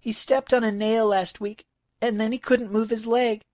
[0.00, 1.66] He stepped on a nail last week,
[2.00, 3.44] and then he couldn't move his leg.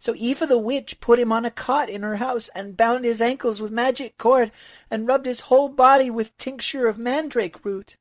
[0.00, 3.20] So Eva the witch put him on a cot in her house and bound his
[3.20, 4.50] ankles with magic cord
[4.90, 7.98] and rubbed his whole body with tincture of mandrake root.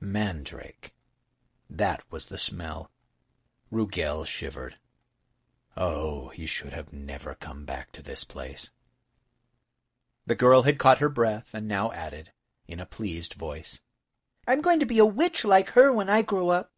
[0.00, 0.92] Mandrake.
[1.70, 2.90] That was the smell.
[3.72, 4.74] Rugel shivered.
[5.76, 8.70] Oh, he should have never come back to this place.
[10.26, 12.32] The girl had caught her breath and now added,
[12.66, 13.80] in a pleased voice,
[14.44, 16.72] I'm going to be a witch like her when I grow up.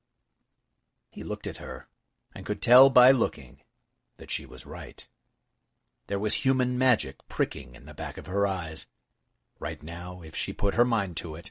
[1.10, 1.88] He looked at her,
[2.34, 3.60] and could tell by looking
[4.18, 5.06] that she was right.
[6.06, 8.86] There was human magic pricking in the back of her eyes.
[9.58, 11.50] Right now, if she put her mind to it,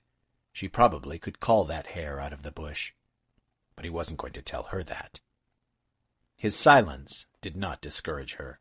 [0.53, 2.93] she probably could call that hare out of the bush.
[3.75, 5.19] But he wasn't going to tell her that.
[6.37, 8.59] His silence did not discourage her.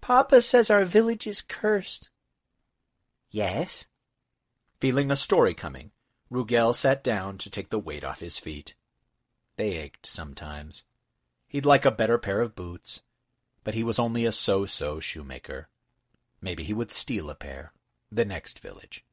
[0.00, 2.08] Papa says our village is cursed.
[3.30, 3.86] Yes?
[4.80, 5.90] Feeling a story coming,
[6.30, 8.74] Rugel sat down to take the weight off his feet.
[9.56, 10.84] They ached sometimes.
[11.50, 13.00] He'd like a better pair of boots,
[13.64, 15.68] but he was only a so-so shoemaker.
[16.40, 17.72] Maybe he would steal a pair.
[18.12, 19.04] The next village.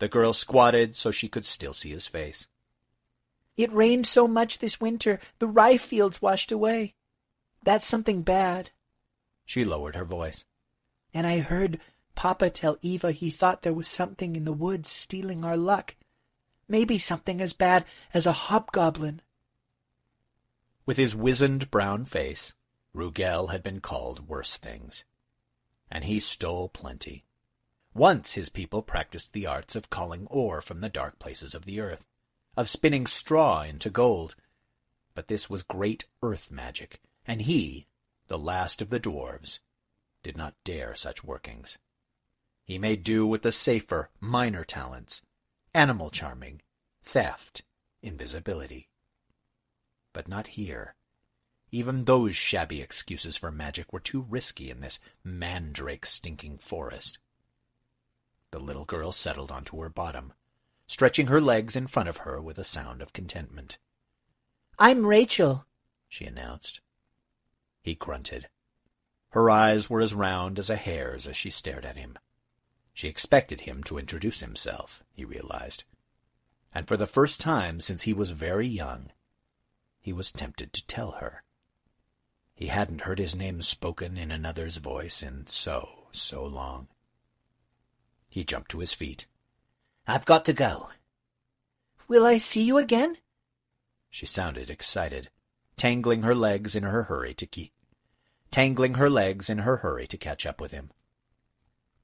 [0.00, 2.48] The girl squatted so she could still see his face.
[3.56, 6.94] It rained so much this winter, the rye fields washed away.
[7.62, 8.72] That's something bad.
[9.46, 10.44] She lowered her voice.
[11.14, 11.78] And I heard
[12.16, 15.94] Papa tell Eva he thought there was something in the woods stealing our luck.
[16.66, 19.22] Maybe something as bad as a hobgoblin.
[20.86, 22.54] With his wizened brown face,
[22.94, 25.04] Rugel had been called worse things.
[25.90, 27.24] And he stole plenty.
[27.94, 31.80] Once his people practiced the arts of calling ore from the dark places of the
[31.80, 32.06] earth,
[32.56, 34.36] of spinning straw into gold.
[35.14, 37.86] But this was great earth magic, and he,
[38.28, 39.60] the last of the dwarves,
[40.22, 41.78] did not dare such workings.
[42.64, 45.22] He made do with the safer, minor talents,
[45.74, 46.62] animal charming,
[47.02, 47.62] theft,
[48.02, 48.89] invisibility.
[50.12, 50.94] But not here.
[51.70, 57.18] Even those shabby excuses for magic were too risky in this mandrake stinking forest.
[58.50, 60.32] The little girl settled onto her bottom,
[60.88, 63.78] stretching her legs in front of her with a sound of contentment.
[64.78, 65.66] I'm Rachel,
[66.08, 66.80] she announced.
[67.80, 68.48] He grunted.
[69.30, 72.18] Her eyes were as round as a hare's as she stared at him.
[72.92, 75.84] She expected him to introduce himself, he realized.
[76.74, 79.12] And for the first time since he was very young,
[80.10, 81.44] he was tempted to tell her.
[82.52, 86.88] He hadn't heard his name spoken in another's voice in so, so long.
[88.28, 89.26] He jumped to his feet.
[90.08, 90.88] I've got to go.
[92.08, 93.18] Will I see you again?
[94.10, 95.30] She sounded excited,
[95.76, 97.72] tangling her legs in her hurry to keep
[98.50, 100.90] tangling her legs in her hurry to catch up with him.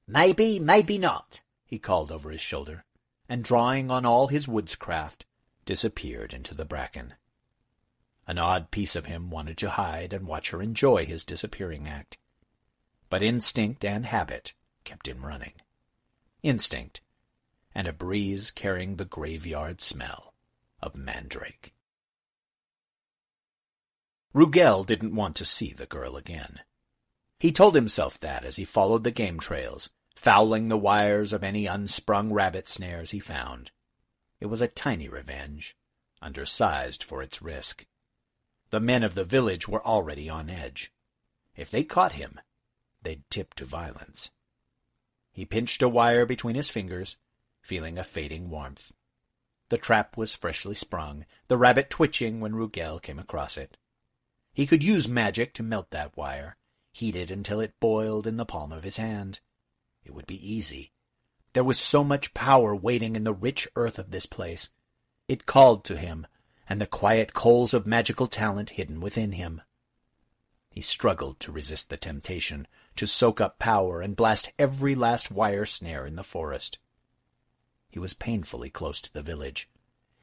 [0.07, 2.85] Maybe, maybe not, he called over his shoulder,
[3.29, 5.25] and drawing on all his woodscraft,
[5.65, 7.15] disappeared into the bracken.
[8.27, 12.19] An odd piece of him wanted to hide and watch her enjoy his disappearing act.
[13.09, 14.55] But instinct and habit
[14.85, 15.55] kept him running
[16.47, 17.01] instinct,
[17.75, 20.35] and a breeze carrying the graveyard smell
[20.81, 21.75] of mandrake.
[24.35, 26.61] Rugel didn't want to see the girl again.
[27.39, 31.67] He told himself that as he followed the game trails, fouling the wires of any
[31.67, 33.73] unsprung rabbit snares he found.
[34.41, 35.77] It was a tiny revenge,
[36.23, 37.87] undersized for its risk.
[38.77, 40.93] The men of the village were already on edge.
[41.57, 42.39] If they caught him,
[43.01, 44.31] they'd tip to violence.
[45.33, 47.17] He pinched a wire between his fingers,
[47.63, 48.93] feeling a fading warmth.
[49.71, 53.79] The trap was freshly sprung, the rabbit twitching when Rugel came across it.
[54.53, 56.59] He could use magic to melt that wire,
[56.93, 59.41] heat it until it boiled in the palm of his hand.
[60.05, 60.93] It would be easy.
[61.55, 64.69] There was so much power waiting in the rich earth of this place.
[65.29, 66.27] It called to him,
[66.69, 69.63] and the quiet coals of magical talent hidden within him.
[70.71, 75.65] He struggled to resist the temptation, to soak up power and blast every last wire
[75.65, 76.79] snare in the forest.
[77.89, 79.71] He was painfully close to the village.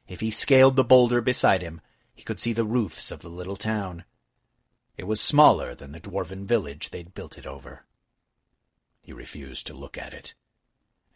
[0.06, 1.80] If he scaled the boulder beside him,
[2.14, 4.04] he could see the roofs of the little town.
[4.96, 7.84] It was smaller than the dwarven village they'd built it over.
[9.02, 10.34] He refused to look at it,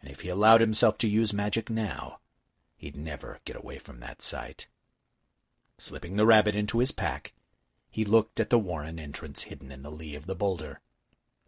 [0.01, 2.19] and if he allowed himself to use magic now,
[2.75, 4.67] he'd never get away from that sight.
[5.79, 7.31] Slipping the rabbit into his pack,
[7.89, 10.81] he looked at the warren entrance hidden in the lee of the boulder.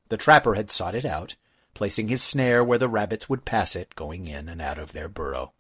[0.08, 1.36] The trapper had sought it out,
[1.74, 5.10] placing his snare where the rabbits would pass it going in and out of their
[5.10, 5.52] burrow,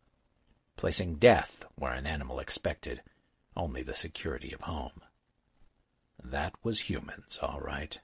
[0.77, 3.01] placing death where an animal expected
[3.57, 5.01] only the security of home.
[6.23, 7.99] That was humans, all right.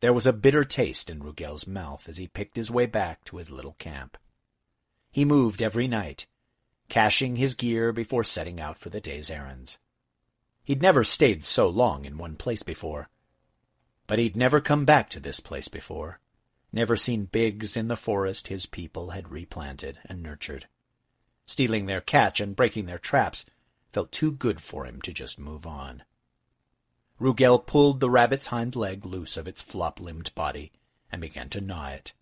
[0.00, 3.36] There was a bitter taste in Rugel's mouth as he picked his way back to
[3.36, 4.16] his little camp.
[5.10, 6.26] He moved every night,
[6.92, 9.78] caching his gear before setting out for the day's errands.
[10.62, 13.08] He'd never stayed so long in one place before.
[14.06, 16.20] But he'd never come back to this place before,
[16.70, 20.66] never seen bigs in the forest his people had replanted and nurtured.
[21.46, 23.46] Stealing their catch and breaking their traps
[23.94, 26.02] felt too good for him to just move on.
[27.18, 30.72] Rugel pulled the rabbit's hind leg loose of its flop-limbed body
[31.10, 32.12] and began to gnaw it.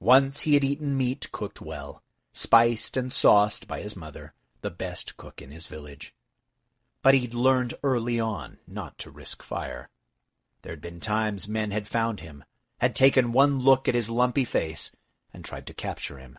[0.00, 2.02] Once he had eaten meat cooked well,
[2.34, 6.14] spiced and sauced by his mother, the best cook in his village
[7.04, 9.90] but he'd learned early on not to risk fire.
[10.62, 12.44] There'd been times men had found him,
[12.78, 14.90] had taken one look at his lumpy face,
[15.30, 16.38] and tried to capture him.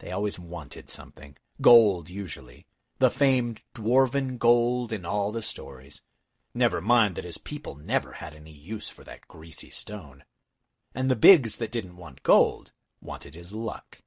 [0.00, 2.66] They always wanted something, gold usually,
[2.98, 6.02] the famed dwarven gold in all the stories.
[6.52, 10.24] Never mind that his people never had any use for that greasy stone.
[10.94, 14.00] And the bigs that didn't want gold wanted his luck.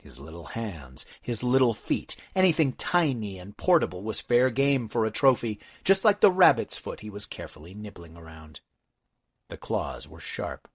[0.00, 5.10] His little hands, his little feet, anything tiny and portable was fair game for a
[5.10, 8.60] trophy, just like the rabbit's foot he was carefully nibbling around.
[9.48, 10.68] The claws were sharp.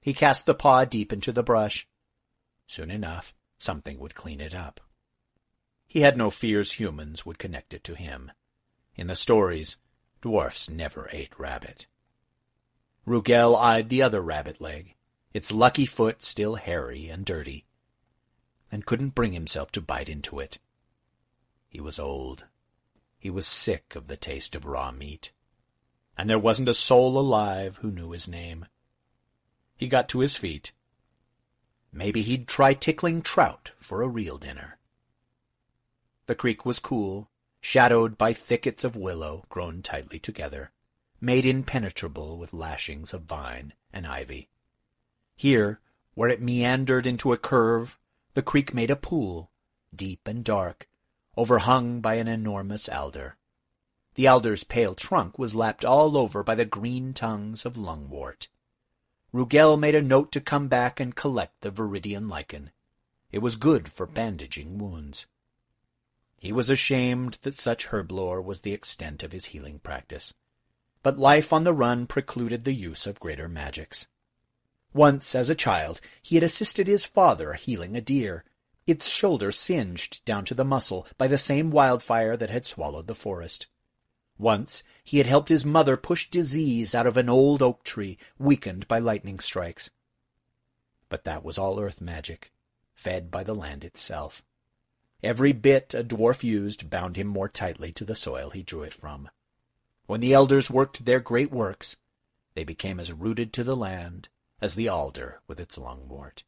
[0.00, 1.86] He cast the paw deep into the brush.
[2.66, 4.80] Soon enough, something would clean it up.
[5.86, 8.32] He had no fears humans would connect it to him.
[8.96, 9.76] In the stories,
[10.20, 11.86] dwarfs never ate rabbit.
[13.06, 14.96] Rugel eyed the other rabbit leg,
[15.32, 17.66] its lucky foot still hairy and dirty,
[18.72, 20.58] and couldn't bring himself to bite into it.
[21.68, 22.46] He was old.
[23.18, 25.30] He was sick of the taste of raw meat.
[26.16, 28.66] And there wasn't a soul alive who knew his name.
[29.76, 30.72] He got to his feet.
[31.92, 34.78] Maybe he'd try tickling trout for a real dinner.
[36.26, 37.28] The creek was cool,
[37.60, 40.72] shadowed by thickets of willow grown tightly together,
[41.20, 44.48] made impenetrable with lashings of vine and ivy.
[45.36, 45.80] Here,
[46.14, 47.98] where it meandered into a curve,
[48.34, 49.50] the creek made a pool,
[49.94, 50.88] deep and dark,
[51.36, 53.36] overhung by an enormous alder.
[54.14, 58.48] The alder's pale trunk was lapped all over by the green tongues of lungwort.
[59.32, 62.70] Rugel made a note to come back and collect the viridian lichen.
[63.30, 65.26] It was good for bandaging wounds.
[66.36, 70.34] He was ashamed that such herblore was the extent of his healing practice.
[71.02, 74.06] But life on the run precluded the use of greater magics.
[74.94, 78.44] Once, as a child, he had assisted his father healing a deer,
[78.86, 83.14] its shoulder singed down to the muscle by the same wildfire that had swallowed the
[83.14, 83.66] forest.
[84.38, 88.86] Once he had helped his mother push disease out of an old oak tree weakened
[88.88, 89.90] by lightning strikes.
[91.08, 92.52] But that was all earth magic,
[92.94, 94.42] fed by the land itself.
[95.22, 98.92] Every bit a dwarf used bound him more tightly to the soil he drew it
[98.92, 99.30] from.
[100.06, 101.96] When the elders worked their great works,
[102.54, 104.28] they became as rooted to the land
[104.62, 106.44] as the alder with its lungwort.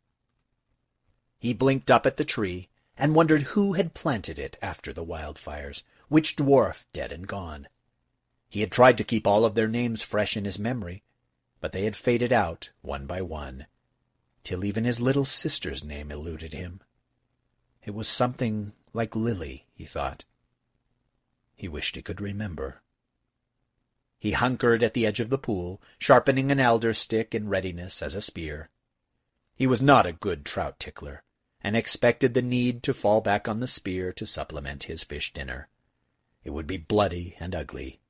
[1.37, 5.83] He blinked up at the tree and wondered who had planted it after the wildfires,
[6.09, 7.67] which dwarf dead and gone.
[8.49, 11.03] He had tried to keep all of their names fresh in his memory,
[11.61, 13.67] but they had faded out one by one,
[14.45, 16.81] till even his little sister's name eluded him.
[17.83, 20.25] It was something like Lily, he thought.
[21.57, 22.81] He wished he could remember.
[24.25, 28.15] He hunkered at the edge of the pool, sharpening an alder stick in readiness as
[28.15, 28.71] a spear.
[29.55, 31.23] He was not a good trout tickler,
[31.61, 35.69] and expected the need to fall back on the spear to supplement his fish dinner.
[36.43, 38.01] It would be bloody and ugly,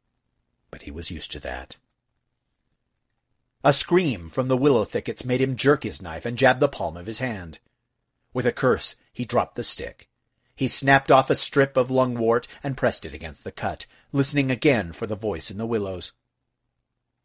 [0.70, 1.78] but he was used to that.
[3.64, 6.96] A scream from the willow thickets made him jerk his knife and jab the palm
[6.96, 7.58] of his hand.
[8.32, 10.08] With a curse, he dropped the stick.
[10.54, 14.92] He snapped off a strip of lungwort and pressed it against the cut, listening again
[14.92, 16.12] for the voice in the willows.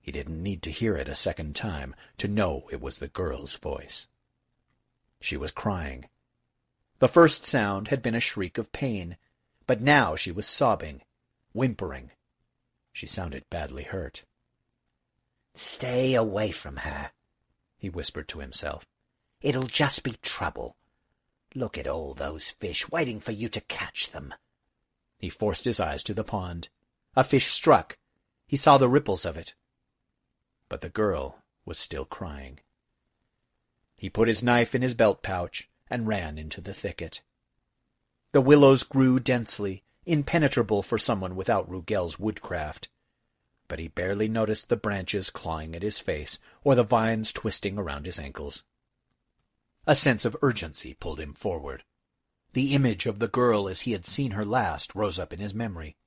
[0.01, 3.55] He didn't need to hear it a second time to know it was the girl's
[3.57, 4.07] voice.
[5.21, 6.09] She was crying.
[6.97, 9.17] The first sound had been a shriek of pain,
[9.67, 11.03] but now she was sobbing,
[11.53, 12.09] whimpering.
[12.91, 14.23] She sounded badly hurt.
[15.53, 17.11] Stay away from her,
[17.77, 18.87] he whispered to himself.
[19.41, 20.75] It'll just be trouble.
[21.53, 24.33] Look at all those fish waiting for you to catch them.
[25.19, 26.69] He forced his eyes to the pond.
[27.19, 27.97] A fish struck.
[28.47, 29.53] He saw the ripples of it.
[30.69, 32.61] But the girl was still crying.
[33.97, 37.21] He put his knife in his belt pouch and ran into the thicket.
[38.31, 42.87] The willows grew densely, impenetrable for someone without Rugel's woodcraft.
[43.67, 48.05] But he barely noticed the branches clawing at his face or the vines twisting around
[48.05, 48.63] his ankles.
[49.85, 51.83] A sense of urgency pulled him forward.
[52.53, 55.53] The image of the girl as he had seen her last rose up in his
[55.53, 55.97] memory.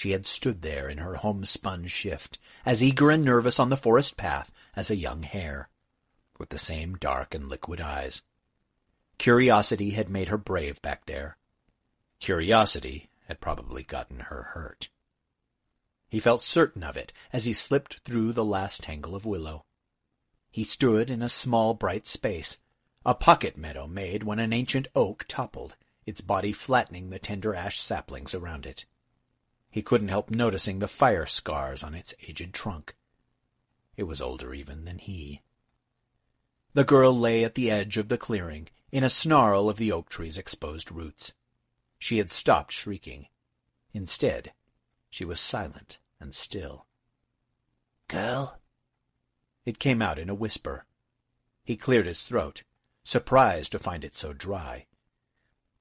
[0.00, 4.16] She had stood there in her homespun shift, as eager and nervous on the forest
[4.16, 5.68] path as a young hare,
[6.38, 8.22] with the same dark and liquid eyes.
[9.18, 11.36] Curiosity had made her brave back there.
[12.18, 14.88] Curiosity had probably gotten her hurt.
[16.08, 19.66] He felt certain of it as he slipped through the last tangle of willow.
[20.50, 22.56] He stood in a small bright space,
[23.04, 25.76] a pocket meadow made when an ancient oak toppled,
[26.06, 28.86] its body flattening the tender ash saplings around it.
[29.70, 32.96] He couldn't help noticing the fire scars on its aged trunk.
[33.96, 35.42] It was older even than he.
[36.74, 40.08] The girl lay at the edge of the clearing, in a snarl of the oak
[40.08, 41.32] tree's exposed roots.
[41.98, 43.26] She had stopped shrieking.
[43.92, 44.52] Instead,
[45.08, 46.86] she was silent and still.
[48.08, 48.58] Girl?
[49.64, 50.86] It came out in a whisper.
[51.62, 52.64] He cleared his throat
[53.04, 54.86] surprised to find it so dry.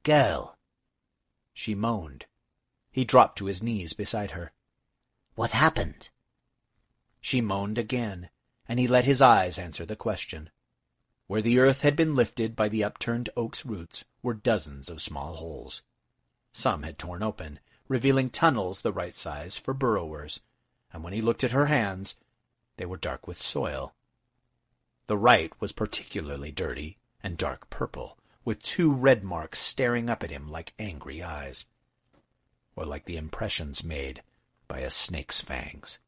[0.03, 0.57] Girl.
[1.53, 2.25] She moaned.
[2.91, 4.51] He dropped to his knees beside her.
[5.35, 6.09] What happened?
[7.21, 8.29] She moaned again,
[8.67, 10.49] and he let his eyes answer the question.
[11.27, 15.35] Where the earth had been lifted by the upturned oak's roots were dozens of small
[15.35, 15.83] holes.
[16.51, 20.41] Some had torn open, revealing tunnels the right size for burrowers,
[20.91, 22.15] and when he looked at her hands,
[22.77, 23.93] they were dark with soil.
[25.07, 30.31] The right was particularly dirty, and dark purple, with two red marks staring up at
[30.31, 31.65] him like angry eyes,
[32.79, 34.23] or like the impressions made
[34.69, 35.99] by a snake's fangs.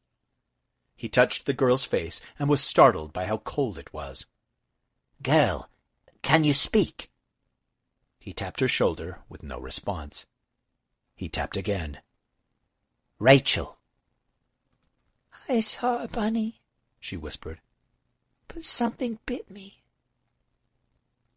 [0.95, 4.26] He touched the girl's face and was startled by how cold it was.
[5.22, 5.67] Girl,
[6.22, 7.11] can you speak?
[8.22, 10.26] He tapped her shoulder with no response.
[11.13, 11.97] He tapped again.
[13.19, 13.78] Rachel.
[15.49, 16.61] I saw a bunny,
[17.01, 17.59] she whispered.
[18.47, 19.84] But something bit me.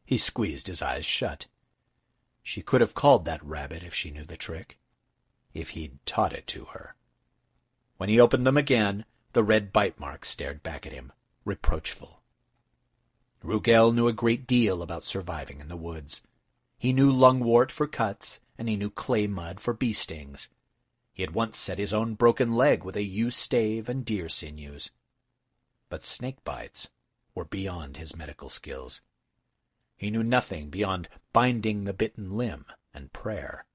[0.04, 1.46] He squeezed his eyes shut.
[2.44, 4.78] She could have called that rabbit if she knew the trick,
[5.54, 6.94] if he'd taught it to her.
[7.96, 11.12] When he opened them again, the red bite marks stared back at him,
[11.44, 12.20] reproachful.
[13.42, 16.22] Rugel knew a great deal about surviving in the woods.
[16.78, 20.48] He knew lungwort for cuts, and he knew clay mud for bee stings.
[21.12, 24.90] He had once set his own broken leg with a yew stave and deer sinews.
[25.88, 26.88] But snake bites
[27.34, 29.00] were beyond his medical skills.
[29.96, 33.66] He knew nothing beyond binding the bitten limb and prayer.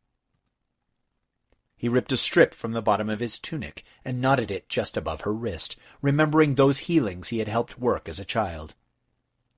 [1.80, 5.22] He ripped a strip from the bottom of his tunic and knotted it just above
[5.22, 8.76] her wrist, remembering those healings he had helped work as a child.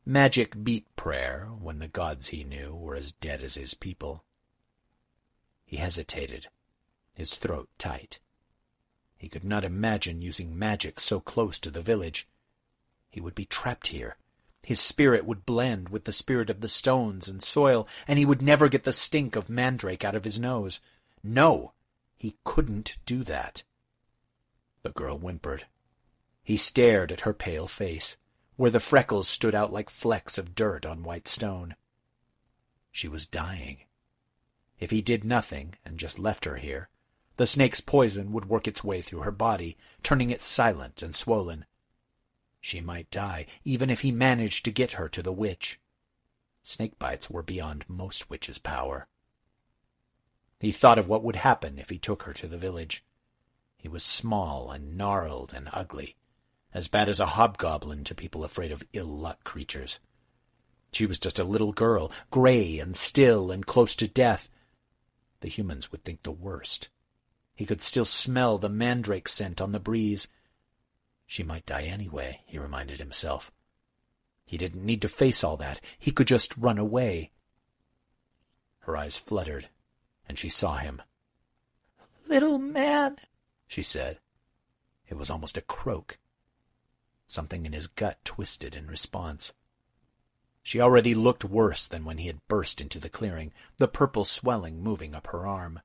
[0.06, 4.24] Magic beat prayer when the gods he knew were as dead as his people.
[5.66, 6.48] He hesitated,
[7.16, 8.20] his throat tight.
[9.18, 12.28] He could not imagine using magic so close to the village.
[13.10, 14.18] He would be trapped here.
[14.62, 18.44] His spirit would blend with the spirit of the stones and soil, and he would
[18.44, 20.80] never get the stink of mandrake out of his nose.
[21.24, 21.74] No,
[22.22, 23.64] he couldn't do that.
[24.84, 25.66] The girl whimpered.
[26.44, 28.16] He stared at her pale face
[28.58, 31.76] where the freckles stood out like flecks of dirt on white stone.
[32.92, 33.80] She was dying.
[34.80, 36.90] If he did nothing and just left her here,
[37.38, 41.66] the snake's poison would work its way through her body, turning it silent and swollen.
[42.60, 45.80] She might die, even if he managed to get her to the witch.
[46.62, 49.08] Snake bites were beyond most witches' power.
[50.62, 53.04] He thought of what would happen if he took her to the village.
[53.78, 56.18] He was small and gnarled and ugly,
[56.72, 59.98] as bad as a hobgoblin to people afraid of ill-luck creatures.
[60.92, 64.50] She was just a little girl, gray and still and close to death.
[65.40, 66.90] The humans would think the worst.
[67.56, 70.28] He could still smell the mandrake scent on the breeze.
[71.26, 73.52] She might die anyway, he reminded himself.
[74.46, 75.82] He didn't need to face all that.
[75.98, 77.32] He could just run away.
[78.82, 79.70] Her eyes fluttered,
[80.28, 81.02] and she saw him.
[82.28, 83.18] Little man,
[83.68, 84.20] she said.
[85.08, 86.18] It was almost a croak.
[87.28, 89.54] Something in his gut twisted in response.
[90.64, 94.82] She already looked worse than when he had burst into the clearing, the purple swelling
[94.82, 95.82] moving up her arm.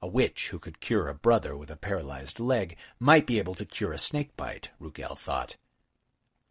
[0.00, 3.64] A witch who could cure a brother with a paralyzed leg might be able to
[3.64, 5.56] cure a snake bite, Rugel thought.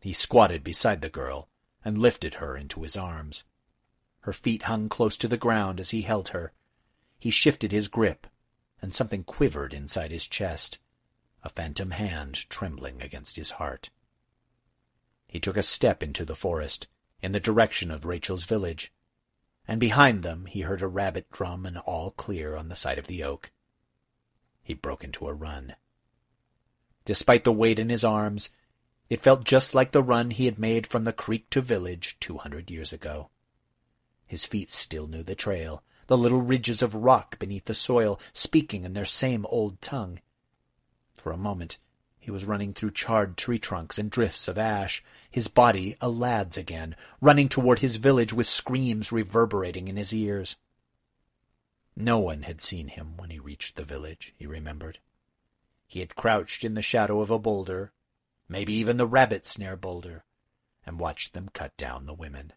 [0.01, 1.49] He squatted beside the girl
[1.83, 3.43] and lifted her into his arms.
[4.27, 6.51] Her feet hung close to the ground as he held her.
[7.17, 8.27] He shifted his grip,
[8.81, 10.79] and something quivered inside his chest
[11.43, 13.89] a phantom hand trembling against his heart.
[15.27, 16.89] He took a step into the forest,
[17.21, 18.91] in the direction of Rachel's village,
[19.65, 23.07] and behind them he heard a rabbit drum an all clear on the side of
[23.07, 23.53] the oak.
[24.61, 25.77] He broke into a run.
[27.05, 28.49] Despite the weight in his arms,
[29.09, 32.39] it felt just like the run he had made from the creek to village two
[32.39, 33.29] hundred years ago.
[34.27, 38.83] His feet still knew the trail, the little ridges of rock beneath the soil speaking
[38.83, 40.19] in their same old tongue.
[41.13, 41.79] For a moment
[42.19, 45.01] he was running through charred tree trunks and drifts of ash,
[45.31, 50.57] his body a lad's again, running toward his village with screams reverberating in his ears.
[51.95, 54.99] No one had seen him when he reached the village, he remembered.
[55.87, 57.93] He had crouched in the shadow of a boulder,
[58.49, 60.25] maybe even the rabbit snare boulder,
[60.85, 62.51] and watched them cut down the women.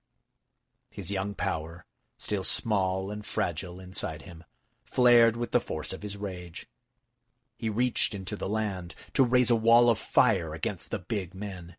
[0.91, 1.85] His young power,
[2.19, 4.45] still small and fragile inside him,
[4.85, 6.69] flared with the force of his rage.
[7.57, 11.77] He reached into the land to raise a wall of fire against the big men,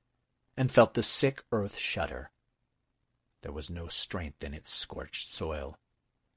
[0.55, 2.31] and felt the sick earth shudder.
[3.41, 5.77] There was no strength in its scorched soil.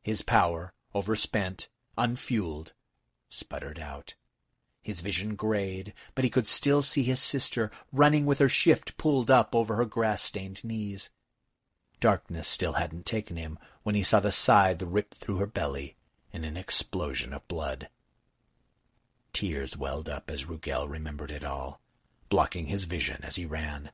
[0.02, 2.72] His power, overspent, unfueled,
[3.28, 4.14] sputtered out.
[4.82, 9.30] His vision grayed, but he could still see his sister running with her shift pulled
[9.30, 11.10] up over her grass-stained knees.
[12.00, 15.96] Darkness still hadn't taken him when he saw the scythe rip through her belly
[16.32, 17.88] in an explosion of blood.
[19.32, 21.80] Tears welled up as Rugel remembered it all,
[22.28, 23.90] blocking his vision as he ran.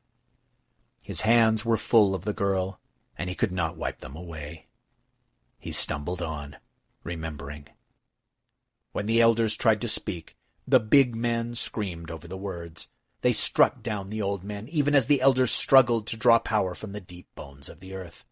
[1.03, 2.79] His hands were full of the girl,
[3.17, 4.67] and he could not wipe them away.
[5.59, 6.57] He stumbled on,
[7.05, 7.69] remembering.
[8.93, 10.37] When the elders tried to speak,
[10.67, 12.89] the big men screamed over the words,
[13.23, 16.93] They struck down the old man, even as the elders struggled to draw power from
[16.93, 18.25] the deep bones of the earth.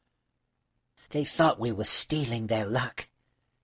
[1.10, 3.08] They thought we were stealing their luck,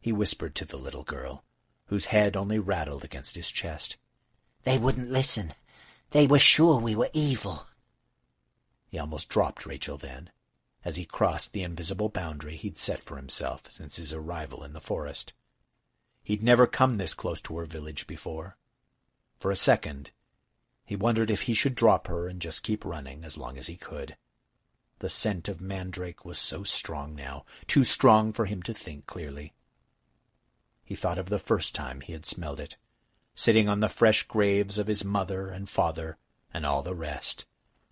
[0.01, 1.45] he whispered to the little girl,
[1.87, 3.97] whose head only rattled against his chest.
[4.65, 5.55] They wouldn't listen.
[6.11, 7.67] They were sure we were evil.
[8.87, 10.31] He almost dropped Rachel then,
[10.85, 14.81] as he crossed the invisible boundary he'd set for himself since his arrival in the
[14.81, 15.33] forest.
[16.23, 18.57] He'd never come this close to her village before.
[19.39, 20.11] For a second,
[20.85, 23.77] he wondered if he should drop her and just keep running as long as he
[23.77, 24.17] could.
[24.99, 29.53] The scent of mandrake was so strong now, too strong for him to think clearly.
[30.85, 32.77] He thought of the first time he had smelled it,
[33.35, 36.19] sitting on the fresh graves of his mother and father
[36.53, 37.47] and all the rest,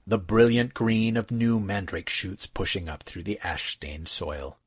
[0.07, 4.59] the brilliant green of new mandrake shoots pushing up through the ash-stained soil.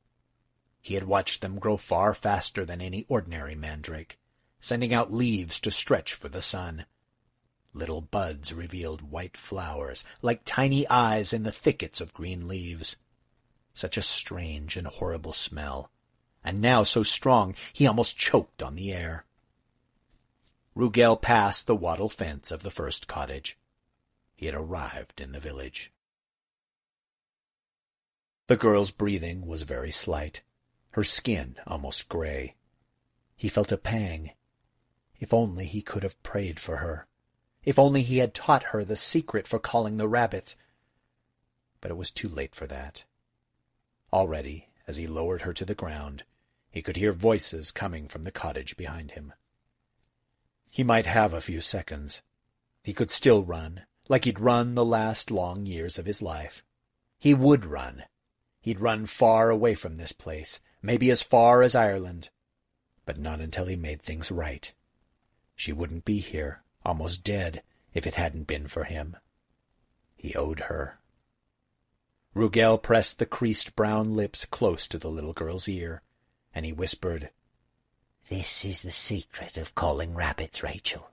[0.82, 4.18] He had watched them grow far faster than any ordinary mandrake,
[4.60, 6.86] sending out leaves to stretch for the sun.
[7.76, 12.96] Little buds revealed white flowers, like tiny eyes in the thickets of green leaves.
[13.74, 15.90] Such a strange and horrible smell,
[16.42, 19.26] and now so strong he almost choked on the air.
[20.74, 23.58] Rugel passed the wattle fence of the first cottage.
[24.34, 25.92] He had arrived in the village.
[28.46, 30.42] The girl's breathing was very slight,
[30.92, 32.54] her skin almost gray.
[33.36, 34.30] He felt a pang.
[35.20, 37.06] If only he could have prayed for her.
[37.66, 40.56] If only he had taught her the secret for calling the rabbits.
[41.80, 43.04] But it was too late for that.
[44.12, 46.22] Already, as he lowered her to the ground,
[46.70, 49.32] he could hear voices coming from the cottage behind him.
[50.70, 52.22] He might have a few seconds.
[52.84, 56.64] He could still run, like he'd run the last long years of his life.
[57.18, 58.04] He would run.
[58.60, 62.30] He'd run far away from this place, maybe as far as Ireland,
[63.04, 64.72] but not until he made things right.
[65.56, 67.62] She wouldn't be here, almost dead,
[67.92, 69.16] if it hadn't been for him.
[70.14, 71.00] He owed her.
[72.34, 76.02] Rugel pressed the creased brown lips close to the little girl's ear,
[76.54, 77.30] and he whispered,
[78.28, 81.10] This is the secret of calling rabbits, Rachel.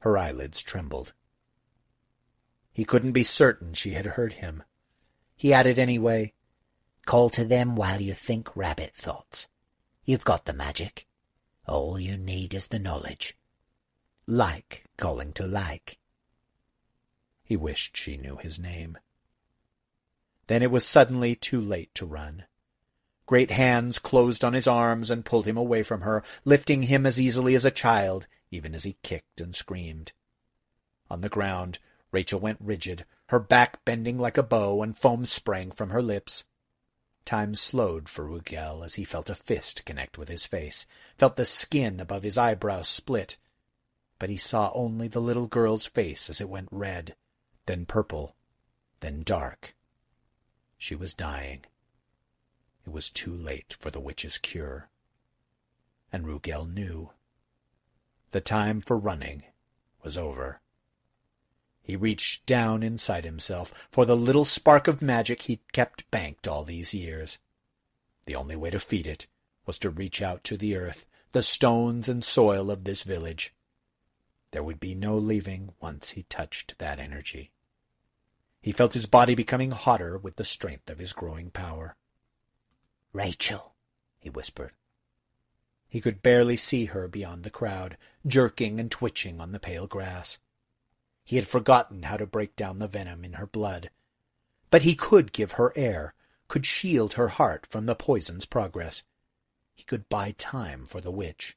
[0.00, 1.12] Her eyelids trembled.
[2.72, 4.62] He couldn't be certain she had heard him.
[5.34, 6.34] He added anyway,
[7.06, 9.48] Call to them while you think rabbit thoughts.
[10.04, 11.06] You've got the magic.
[11.66, 13.36] All you need is the knowledge.
[14.30, 15.98] Like calling to like.
[17.42, 18.96] He wished she knew his name.
[20.46, 22.44] Then it was suddenly too late to run.
[23.26, 27.20] Great hands closed on his arms and pulled him away from her, lifting him as
[27.20, 30.12] easily as a child, even as he kicked and screamed.
[31.10, 31.80] On the ground,
[32.12, 36.44] Rachel went rigid, her back bending like a bow, and foam sprang from her lips.
[37.24, 40.86] Time slowed for Rugel as he felt a fist connect with his face,
[41.18, 43.36] felt the skin above his eyebrows split.
[44.20, 47.16] But he saw only the little girl's face as it went red,
[47.64, 48.36] then purple,
[49.00, 49.74] then dark.
[50.76, 51.64] She was dying.
[52.84, 54.90] It was too late for the witch's cure.
[56.12, 57.12] And Rugel knew.
[58.32, 59.42] The time for running
[60.04, 60.60] was over.
[61.82, 66.64] He reached down inside himself for the little spark of magic he'd kept banked all
[66.64, 67.38] these years.
[68.26, 69.28] The only way to feed it
[69.64, 73.54] was to reach out to the earth, the stones and soil of this village.
[74.52, 77.52] There would be no leaving once he touched that energy.
[78.60, 81.96] He felt his body becoming hotter with the strength of his growing power.
[83.12, 83.74] Rachel,
[84.18, 84.72] he whispered.
[85.88, 87.96] He could barely see her beyond the crowd,
[88.26, 90.38] jerking and twitching on the pale grass.
[91.24, 93.90] He had forgotten how to break down the venom in her blood.
[94.70, 96.14] But he could give her air,
[96.48, 99.02] could shield her heart from the poison's progress.
[99.74, 101.56] He could buy time for the witch.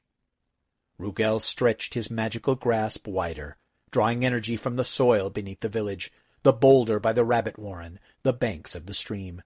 [0.98, 3.56] Rugel stretched his magical grasp wider,
[3.90, 8.32] drawing energy from the soil beneath the village, the boulder by the rabbit warren, the
[8.32, 9.42] banks of the stream.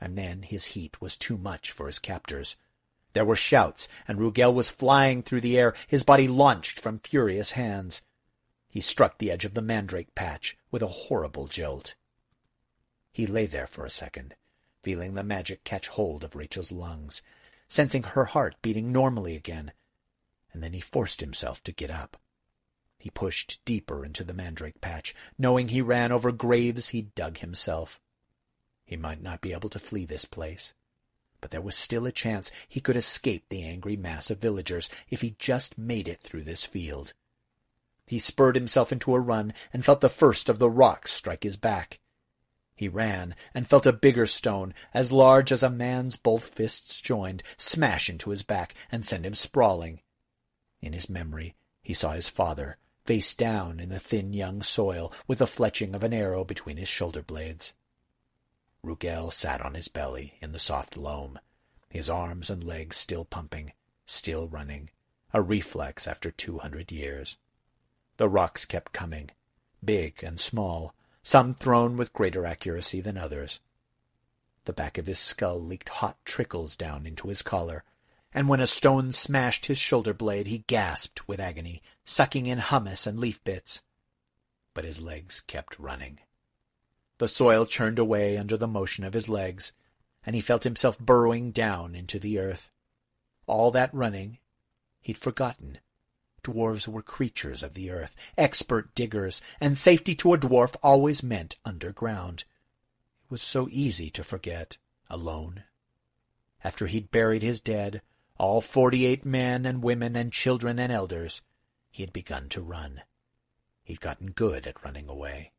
[0.00, 2.56] And then his heat was too much for his captors.
[3.12, 7.52] There were shouts, and Rugel was flying through the air, his body launched from furious
[7.52, 8.02] hands.
[8.68, 11.94] He struck the edge of the mandrake patch with a horrible jolt.
[13.12, 14.34] He lay there for a second,
[14.82, 17.22] feeling the magic catch hold of Rachel's lungs,
[17.68, 19.72] sensing her heart beating normally again,
[20.56, 22.16] and then he forced himself to get up.
[22.98, 28.00] He pushed deeper into the mandrake patch, knowing he ran over graves he'd dug himself.
[28.86, 30.72] He might not be able to flee this place,
[31.42, 35.20] but there was still a chance he could escape the angry mass of villagers if
[35.20, 37.12] he just made it through this field.
[38.06, 41.58] He spurred himself into a run and felt the first of the rocks strike his
[41.58, 42.00] back.
[42.74, 47.42] He ran and felt a bigger stone, as large as a man's both fists joined,
[47.58, 50.00] smash into his back and send him sprawling.
[50.80, 55.38] In his memory, he saw his father, face down in the thin young soil, with
[55.38, 57.72] the fletching of an arrow between his shoulder blades.
[58.82, 61.38] Rugel sat on his belly in the soft loam,
[61.88, 63.72] his arms and legs still pumping,
[64.04, 64.90] still running,
[65.32, 67.38] a reflex after two hundred years.
[68.16, 69.30] The rocks kept coming,
[69.84, 73.60] big and small, some thrown with greater accuracy than others.
[74.64, 77.84] The back of his skull leaked hot trickles down into his collar,
[78.36, 83.06] and when a stone smashed his shoulder blade, he gasped with agony, sucking in humus
[83.06, 83.80] and leaf bits.
[84.74, 86.18] But his legs kept running.
[87.16, 89.72] The soil churned away under the motion of his legs,
[90.22, 92.70] and he felt himself burrowing down into the earth.
[93.46, 94.36] All that running,
[95.00, 95.78] he'd forgotten.
[96.44, 101.56] Dwarves were creatures of the earth, expert diggers, and safety to a dwarf always meant
[101.64, 102.44] underground.
[103.24, 104.76] It was so easy to forget,
[105.08, 105.64] alone.
[106.62, 108.02] After he'd buried his dead,
[108.38, 111.42] all forty-eight men and women and children and elders,
[111.90, 113.02] he had begun to run.
[113.82, 115.52] He'd gotten good at running away.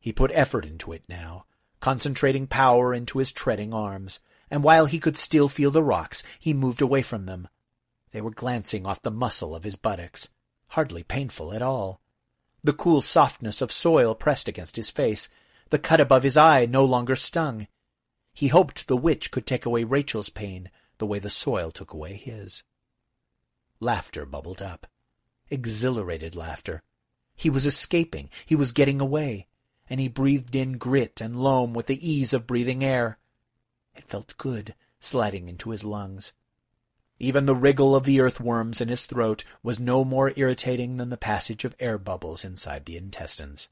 [0.00, 1.46] He put effort into it now,
[1.80, 4.20] concentrating power into his treading arms,
[4.50, 7.48] and while he could still feel the rocks, he moved away from them.
[8.10, 10.28] They were glancing off the muscle of his buttocks,
[10.68, 12.00] hardly painful at all.
[12.62, 15.28] The cool softness of soil pressed against his face.
[15.70, 17.66] The cut above his eye no longer stung.
[18.34, 20.70] He hoped the witch could take away Rachel's pain,
[21.02, 22.62] the way the soil took away his.
[23.80, 24.86] Laughter bubbled up.
[25.50, 26.84] Exhilarated laughter.
[27.34, 28.30] He was escaping.
[28.46, 29.48] He was getting away.
[29.90, 33.18] And he breathed in grit and loam with the ease of breathing air.
[33.96, 36.34] It felt good, sliding into his lungs.
[37.18, 41.16] Even the wriggle of the earthworms in his throat was no more irritating than the
[41.16, 43.70] passage of air bubbles inside the intestines.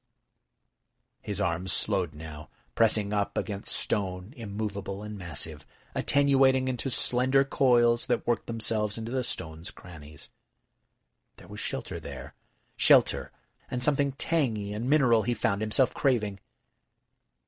[1.20, 5.64] His arms slowed now, pressing up against stone, immovable and massive,
[5.94, 10.30] attenuating into slender coils that worked themselves into the stone's crannies.
[11.36, 12.34] There was shelter there,
[12.76, 13.32] shelter,
[13.70, 16.40] and something tangy and mineral he found himself craving.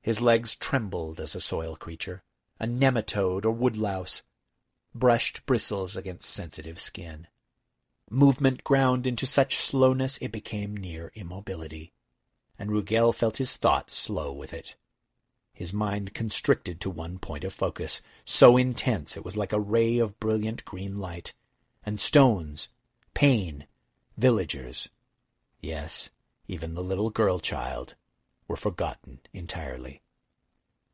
[0.00, 2.22] His legs trembled as a soil creature,
[2.58, 4.22] a nematode or woodlouse,
[4.94, 7.26] brushed bristles against sensitive skin.
[8.10, 11.92] Movement ground into such slowness it became near immobility,
[12.58, 14.76] and Rugel felt his thoughts slow with it.
[15.62, 19.98] His mind constricted to one point of focus, so intense it was like a ray
[19.98, 21.34] of brilliant green light,
[21.84, 22.68] and stones,
[23.14, 23.68] pain,
[24.16, 24.88] villagers,
[25.60, 26.10] yes,
[26.48, 27.94] even the little girl child,
[28.48, 30.02] were forgotten entirely.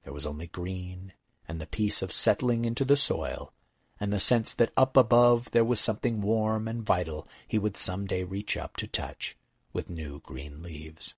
[0.02, 1.14] There was only green
[1.48, 3.54] and the peace of settling into the soil
[3.98, 8.06] and the sense that up above there was something warm and vital he would some
[8.06, 9.34] day reach up to touch
[9.72, 11.14] with new green leaves.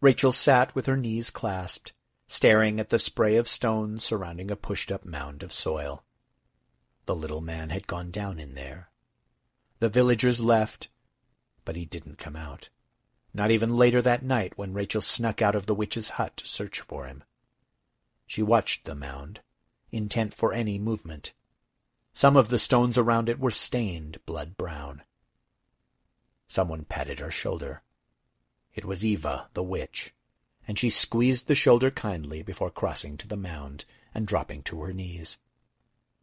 [0.00, 1.92] Rachel sat with her knees clasped,
[2.26, 6.04] staring at the spray of stones surrounding a pushed-up mound of soil.
[7.06, 8.90] The little man had gone down in there.
[9.78, 10.88] The villagers left,
[11.64, 12.68] but he didn't come out.
[13.32, 16.80] Not even later that night when Rachel snuck out of the witch's hut to search
[16.80, 17.22] for him.
[18.26, 19.40] She watched the mound,
[19.92, 21.32] intent for any movement.
[22.12, 25.02] Some of the stones around it were stained blood-brown.
[26.48, 27.82] Someone patted her shoulder.
[28.76, 30.14] It was Eva, the witch,
[30.68, 34.92] and she squeezed the shoulder kindly before crossing to the mound and dropping to her
[34.92, 35.38] knees.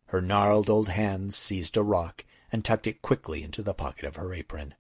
[0.06, 4.18] Her gnarled old hands seized a rock and tucked it quickly into the pocket of
[4.18, 4.76] her apron.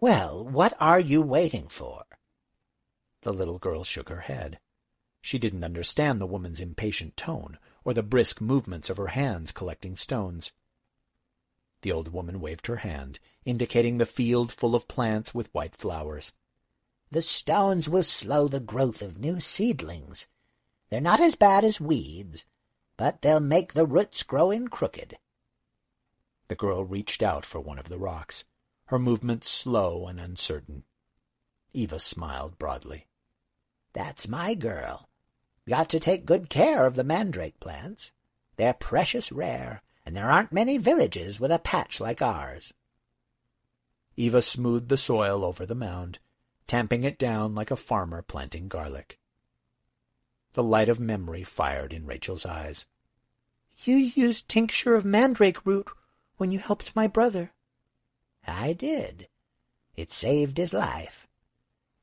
[0.00, 2.04] Well, what are you waiting for?
[3.22, 4.60] The little girl shook her head.
[5.22, 9.96] She didn't understand the woman's impatient tone or the brisk movements of her hands collecting
[9.96, 10.52] stones.
[11.80, 16.32] The old woman waved her hand, indicating the field full of plants with white flowers.
[17.12, 20.28] The stones will slow the growth of new seedlings.
[20.90, 22.46] They're not as bad as weeds,
[22.96, 25.18] but they'll make the roots grow in crooked.
[26.48, 28.44] The girl reached out for one of the rocks,
[28.86, 30.84] her movements slow and uncertain.
[31.72, 33.06] Eva smiled broadly.
[33.92, 35.08] That's my girl.
[35.68, 38.12] Got to take good care of the mandrake plants.
[38.56, 42.72] They're precious rare, and there aren't many villages with a patch like ours.
[44.16, 46.18] Eva smoothed the soil over the mound,
[46.70, 49.18] tamping it down like a farmer planting garlic.
[50.52, 52.86] The light of memory fired in Rachel's eyes.
[53.82, 55.90] You used tincture of mandrake root
[56.36, 57.50] when you helped my brother.
[58.46, 59.26] I did.
[59.96, 61.26] It saved his life.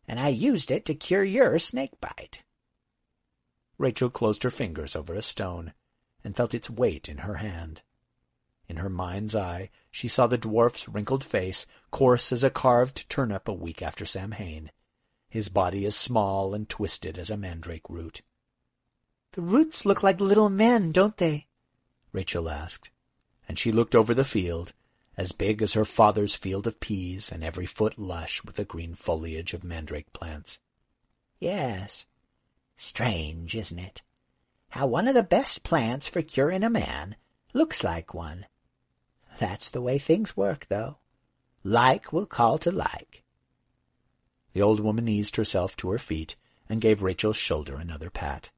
[0.05, 2.43] And I used it to cure your snake bite.
[3.77, 5.71] Rachel closed her fingers over a stone
[6.25, 7.83] and felt its weight in her hand.
[8.69, 13.47] In her mind's eye, she saw the dwarf's wrinkled face, coarse as a carved turnip
[13.47, 14.71] a week after Samhain,
[15.29, 18.21] his body as small and twisted as a mandrake root.
[19.31, 21.47] The roots look like little men, don't they?
[22.11, 22.91] Rachel asked,
[23.47, 24.73] and she looked over the field
[25.15, 28.93] as big as her father's field of peas and every foot lush with the green
[28.93, 30.59] foliage of mandrake plants.
[31.39, 32.05] Yes.
[32.75, 34.03] Strange, isn't it?
[34.69, 37.15] How one of the best plants for curing a man
[37.53, 38.45] looks like one.
[39.37, 40.97] That's the way things work, though.
[41.63, 43.23] Like will call to like.
[44.53, 46.35] The old woman eased herself to her feet
[46.69, 48.49] and gave Rachel's shoulder another pat.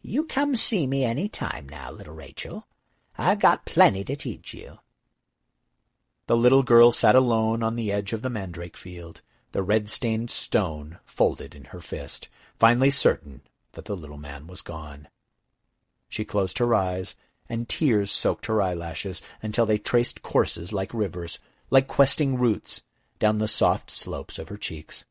[0.00, 2.66] You come see me any time now, little Rachel.
[3.16, 4.78] I've got plenty to teach you.
[6.26, 9.22] The little girl sat alone on the edge of the mandrake field,
[9.52, 13.42] the red-stained stone folded in her fist, finally certain
[13.72, 15.08] that the little man was gone.
[16.08, 17.14] She closed her eyes,
[17.52, 21.38] and tears soaked her eyelashes until they traced courses like rivers,
[21.68, 22.82] like questing roots,
[23.18, 25.04] down the soft slopes of her cheeks.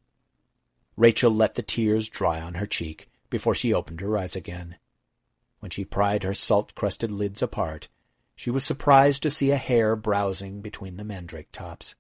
[0.97, 4.77] Rachel let the tears dry on her cheek before she opened her eyes again.
[5.59, 7.89] When she pried her salt-crusted lids apart,
[8.35, 11.93] she was surprised to see a hare browsing between the mandrake tops.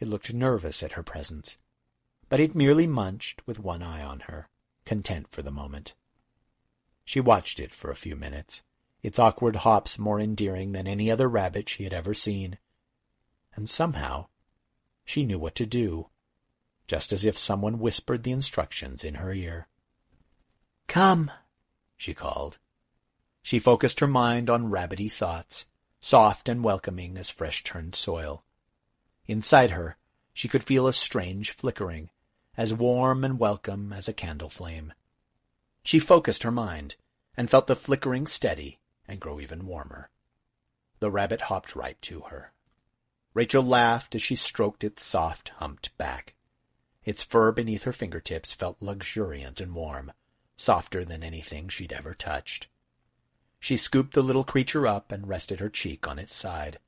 [0.00, 1.58] It looked nervous at her presence,
[2.30, 4.48] but it merely munched with one eye on her,
[4.86, 5.92] content for the moment.
[7.04, 8.62] She watched it for a few minutes,
[9.02, 12.58] its awkward hops more endearing than any other rabbit she had ever seen.
[13.54, 14.26] And somehow
[15.04, 16.08] she knew what to do,
[16.86, 19.68] just as if someone whispered the instructions in her ear.
[20.86, 21.30] Come,
[21.96, 22.58] she called.
[23.42, 25.66] She focused her mind on rabbity thoughts,
[26.00, 28.44] soft and welcoming as fresh-turned soil.
[29.26, 29.96] Inside her,
[30.32, 32.10] she could feel a strange flickering,
[32.56, 34.92] as warm and welcome as a candle flame.
[35.82, 36.96] She focused her mind,
[37.36, 38.78] and felt the flickering steady
[39.08, 40.10] and grow even warmer.
[41.00, 42.52] The rabbit hopped right to her.
[43.34, 46.34] Rachel laughed as she stroked its soft, humped back.
[47.04, 50.12] Its fur beneath her fingertips felt luxuriant and warm,
[50.56, 52.68] softer than anything she'd ever touched.
[53.60, 56.78] She scooped the little creature up and rested her cheek on its side.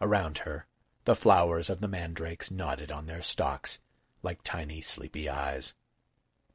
[0.00, 0.66] Around her,
[1.04, 3.80] the flowers of the mandrakes nodded on their stalks,
[4.22, 5.74] like tiny sleepy eyes.